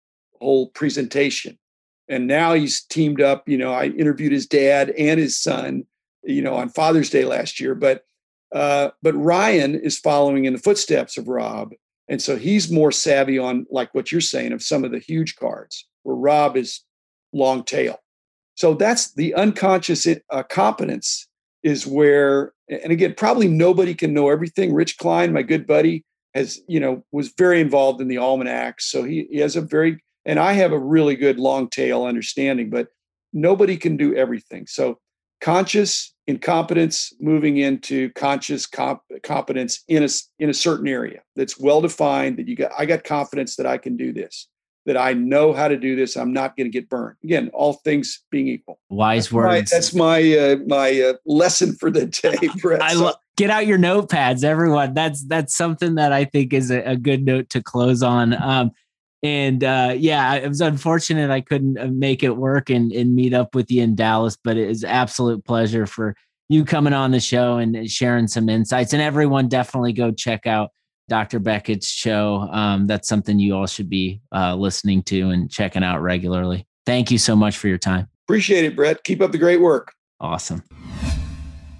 whole 0.41 0.69
presentation. 0.69 1.59
And 2.09 2.27
now 2.27 2.55
he's 2.55 2.83
teamed 2.83 3.21
up. 3.21 3.49
You 3.49 3.59
know, 3.59 3.73
I 3.73 3.87
interviewed 3.87 4.33
his 4.33 4.47
dad 4.47 4.91
and 4.91 5.21
his 5.21 5.41
son, 5.41 5.85
you 6.23 6.43
know, 6.43 6.55
on 6.55 6.69
Father's 6.69 7.11
Day 7.11 7.25
last 7.25 7.61
year. 7.61 7.75
But 7.75 8.05
uh, 8.53 8.91
but 9.03 9.15
Ryan 9.15 9.75
is 9.75 9.99
following 9.99 10.47
in 10.47 10.53
the 10.53 10.59
footsteps 10.59 11.17
of 11.17 11.29
Rob 11.29 11.73
and 12.09 12.23
so 12.23 12.37
he's 12.37 12.71
more 12.71 12.93
savvy 12.93 13.39
on 13.39 13.67
like 13.71 13.95
what 13.95 14.13
you're 14.13 14.21
saying 14.21 14.53
of 14.53 14.63
some 14.63 14.85
of 14.85 14.93
the 14.93 14.99
huge 14.99 15.37
cards 15.37 15.87
where 16.03 16.17
Rob 16.17 16.57
is 16.57 16.83
long 17.33 17.65
tail. 17.65 17.99
So 18.55 18.75
that's 18.75 19.13
the 19.13 19.35
unconscious 19.35 20.07
uh, 20.07 20.43
competence 20.45 21.29
is 21.63 21.87
where, 21.87 22.53
and 22.69 22.93
again, 22.93 23.15
probably 23.17 23.49
nobody 23.49 23.95
can 23.95 24.15
know 24.15 24.31
everything. 24.31 24.73
Rich 24.73 24.97
Klein, 24.99 25.33
my 25.33 25.43
good 25.43 25.67
buddy, 25.67 26.05
has, 26.35 26.61
you 26.69 26.81
know, 26.81 27.05
was 27.13 27.33
very 27.37 27.61
involved 27.61 28.01
in 28.01 28.09
the 28.09 28.19
almanac. 28.19 28.81
So 28.81 29.03
he, 29.03 29.27
he 29.31 29.39
has 29.39 29.57
a 29.57 29.61
very, 29.61 29.99
and 30.25 30.39
I 30.39 30.53
have 30.53 30.73
a 30.73 30.79
really 30.79 31.17
good 31.17 31.39
long 31.39 31.69
tail 31.69 32.05
understanding, 32.05 32.71
but 32.71 32.89
nobody 33.33 33.77
can 33.77 33.97
do 33.97 34.15
everything. 34.15 34.67
So 34.67 34.99
conscious 35.41 36.15
incompetence 36.27 37.13
moving 37.21 37.59
into 37.59 38.11
conscious 38.13 38.67
comp- 38.67 39.03
competence 39.23 39.85
in 39.89 40.03
a 40.03 40.09
in 40.39 40.51
a 40.51 40.55
certain 40.55 40.89
area 40.89 41.21
that's 41.37 41.59
well 41.59 41.81
defined 41.81 42.37
that 42.37 42.49
you 42.49 42.57
got 42.57 42.73
I 42.77 42.85
got 42.85 43.05
confidence 43.05 43.57
that 43.57 43.67
I 43.67 43.79
can 43.79 43.97
do 43.97 44.13
this 44.13 44.49
that 44.87 44.97
I 44.97 45.13
know 45.13 45.53
how 45.53 45.69
to 45.69 45.77
do 45.77 45.95
this 45.95 46.17
I'm 46.17 46.33
not 46.33 46.57
going 46.57 46.67
to 46.67 46.71
get 46.71 46.89
burned. 46.89 47.17
Again 47.23 47.51
all 47.55 47.75
things 47.75 48.25
being 48.31 48.49
equal. 48.49 48.81
Wise 48.89 49.27
that's 49.27 49.33
words. 49.33 49.49
my, 49.49 49.77
that's 49.77 49.95
my 49.95 50.37
uh, 50.37 50.57
my 50.67 51.01
uh, 51.01 51.13
lesson 51.27 51.75
for 51.75 51.91
the 51.91 52.07
day 52.07 52.49
Brett. 52.61 52.83
I 52.83 53.13
get 53.37 53.51
out 53.51 53.67
your 53.67 53.79
notepads 53.79 54.43
everyone. 54.43 54.95
That's 54.95 55.25
that's 55.25 55.57
something 55.57 55.95
that 55.95 56.13
I 56.13 56.25
think 56.25 56.53
is 56.53 56.71
a, 56.73 56.81
a 56.83 56.97
good 56.97 57.25
note 57.25 57.51
to 57.51 57.63
close 57.63 58.03
on. 58.03 58.35
Um 58.43 58.73
and 59.23 59.65
uh, 59.65 59.95
yeah, 59.97 60.35
it 60.35 60.49
was 60.49 60.61
unfortunate 60.61 61.31
I 61.31 61.41
couldn't 61.41 61.79
uh, 61.79 61.89
make 61.89 62.23
it 62.23 62.37
work 62.37 62.71
and, 62.71 62.93
and 62.93 63.15
meet 63.15 63.35
up 63.35 63.55
with 63.55 63.71
you 63.71 63.83
in 63.83 63.95
Dallas, 63.95 64.37
but 64.43 64.57
it 64.57 64.69
is 64.69 64.85
absolute 64.85 65.45
pleasure 65.45 65.87
for 65.87 66.15
you 66.49 66.65
coming 66.65 66.93
on 66.93 67.11
the 67.11 67.21
show 67.21 67.57
and 67.57 67.91
sharing 67.91 68.29
some 68.29 68.49
insights. 68.49 68.93
And 68.93 69.03
everyone, 69.03 69.49
definitely 69.49 69.93
go 69.93 70.13
check 70.13 70.47
out 70.47 70.71
Dr. 71.09 71.41
Beckett's 71.41 71.89
show. 71.89 72.49
Um, 72.53 72.87
that's 72.87 73.09
something 73.09 73.39
you 73.39 73.55
all 73.55 73.67
should 73.67 73.89
be 73.89 74.21
uh, 74.33 74.55
listening 74.55 75.03
to 75.05 75.31
and 75.31 75.51
checking 75.51 75.83
out 75.83 76.03
regularly. 76.03 76.67
Thank 76.85 77.11
you 77.11 77.19
so 77.19 77.35
much 77.35 77.57
for 77.57 77.69
your 77.69 77.79
time. 77.79 78.09
Appreciate 78.27 78.65
it, 78.65 78.77
Brett. 78.77 79.03
Keep 79.05 79.23
up 79.23 79.33
the 79.33 79.39
great 79.39 79.61
work. 79.61 79.93
Awesome. 80.21 80.63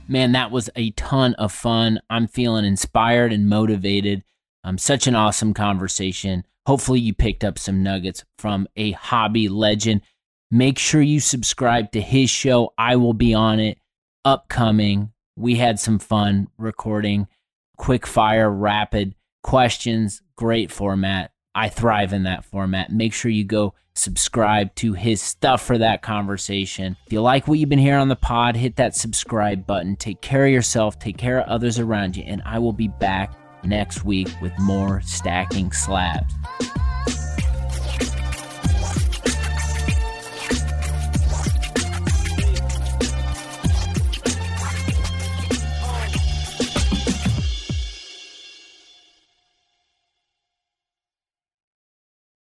Man, 0.09 0.33
that 0.33 0.51
was 0.51 0.71
a 0.77 0.91
ton 0.93 1.35
of 1.35 1.53
fun. 1.53 2.01
I'm 2.09 2.29
feeling 2.29 2.65
inspired 2.65 3.33
and 3.33 3.49
motivated. 3.49 4.23
Um, 4.63 4.79
such 4.79 5.07
an 5.07 5.15
awesome 5.15 5.55
conversation. 5.55 6.45
Hopefully, 6.67 7.01
you 7.01 7.15
picked 7.15 7.45
up 7.45 7.59
some 7.59 7.83
nuggets 7.83 8.25
from 8.39 8.67
a 8.77 8.93
hobby 8.93 9.49
legend. 9.49 10.03
Make 10.51 10.79
sure 10.79 11.01
you 11.01 11.21
subscribe 11.21 11.93
to 11.93 12.01
his 12.01 12.29
show. 12.29 12.73
I 12.77 12.97
will 12.97 13.15
be 13.15 13.35
on 13.35 13.61
it 13.61 13.79
upcoming. 14.25 15.13
We 15.37 15.57
had 15.57 15.79
some 15.79 15.99
fun 15.99 16.49
recording 16.59 17.29
quick 17.77 18.07
fire, 18.07 18.51
rapid 18.51 19.15
questions. 19.43 20.23
Great 20.37 20.73
format. 20.73 21.31
I 21.55 21.69
thrive 21.69 22.13
in 22.13 22.25
that 22.25 22.45
format. 22.45 22.91
Make 22.91 23.13
sure 23.13 23.31
you 23.31 23.45
go 23.45 23.75
subscribe 23.95 24.75
to 24.75 24.93
his 24.93 25.23
stuff 25.23 25.63
for 25.63 25.79
that 25.79 26.03
conversation. 26.03 26.97
If 27.07 27.13
you 27.13 27.23
like 27.23 27.49
what 27.49 27.59
you've 27.59 27.69
been 27.69 27.79
hearing 27.79 28.01
on 28.01 28.09
the 28.09 28.17
pod, 28.17 28.57
hit 28.57 28.77
that 28.77 28.95
subscribe 28.95 29.67
button. 29.67 29.97
Take 29.97 30.21
care 30.21 30.45
of 30.45 30.53
yourself, 30.53 30.99
take 30.99 31.17
care 31.17 31.41
of 31.41 31.49
others 31.49 31.79
around 31.79 32.17
you, 32.17 32.25
and 32.25 32.43
I 32.45 32.59
will 32.59 32.75
be 32.75 32.89
back 32.89 33.35
next 33.67 34.05
week 34.05 34.29
with 34.41 34.57
more 34.59 35.01
stacking 35.03 35.73
slabs. 35.73 36.35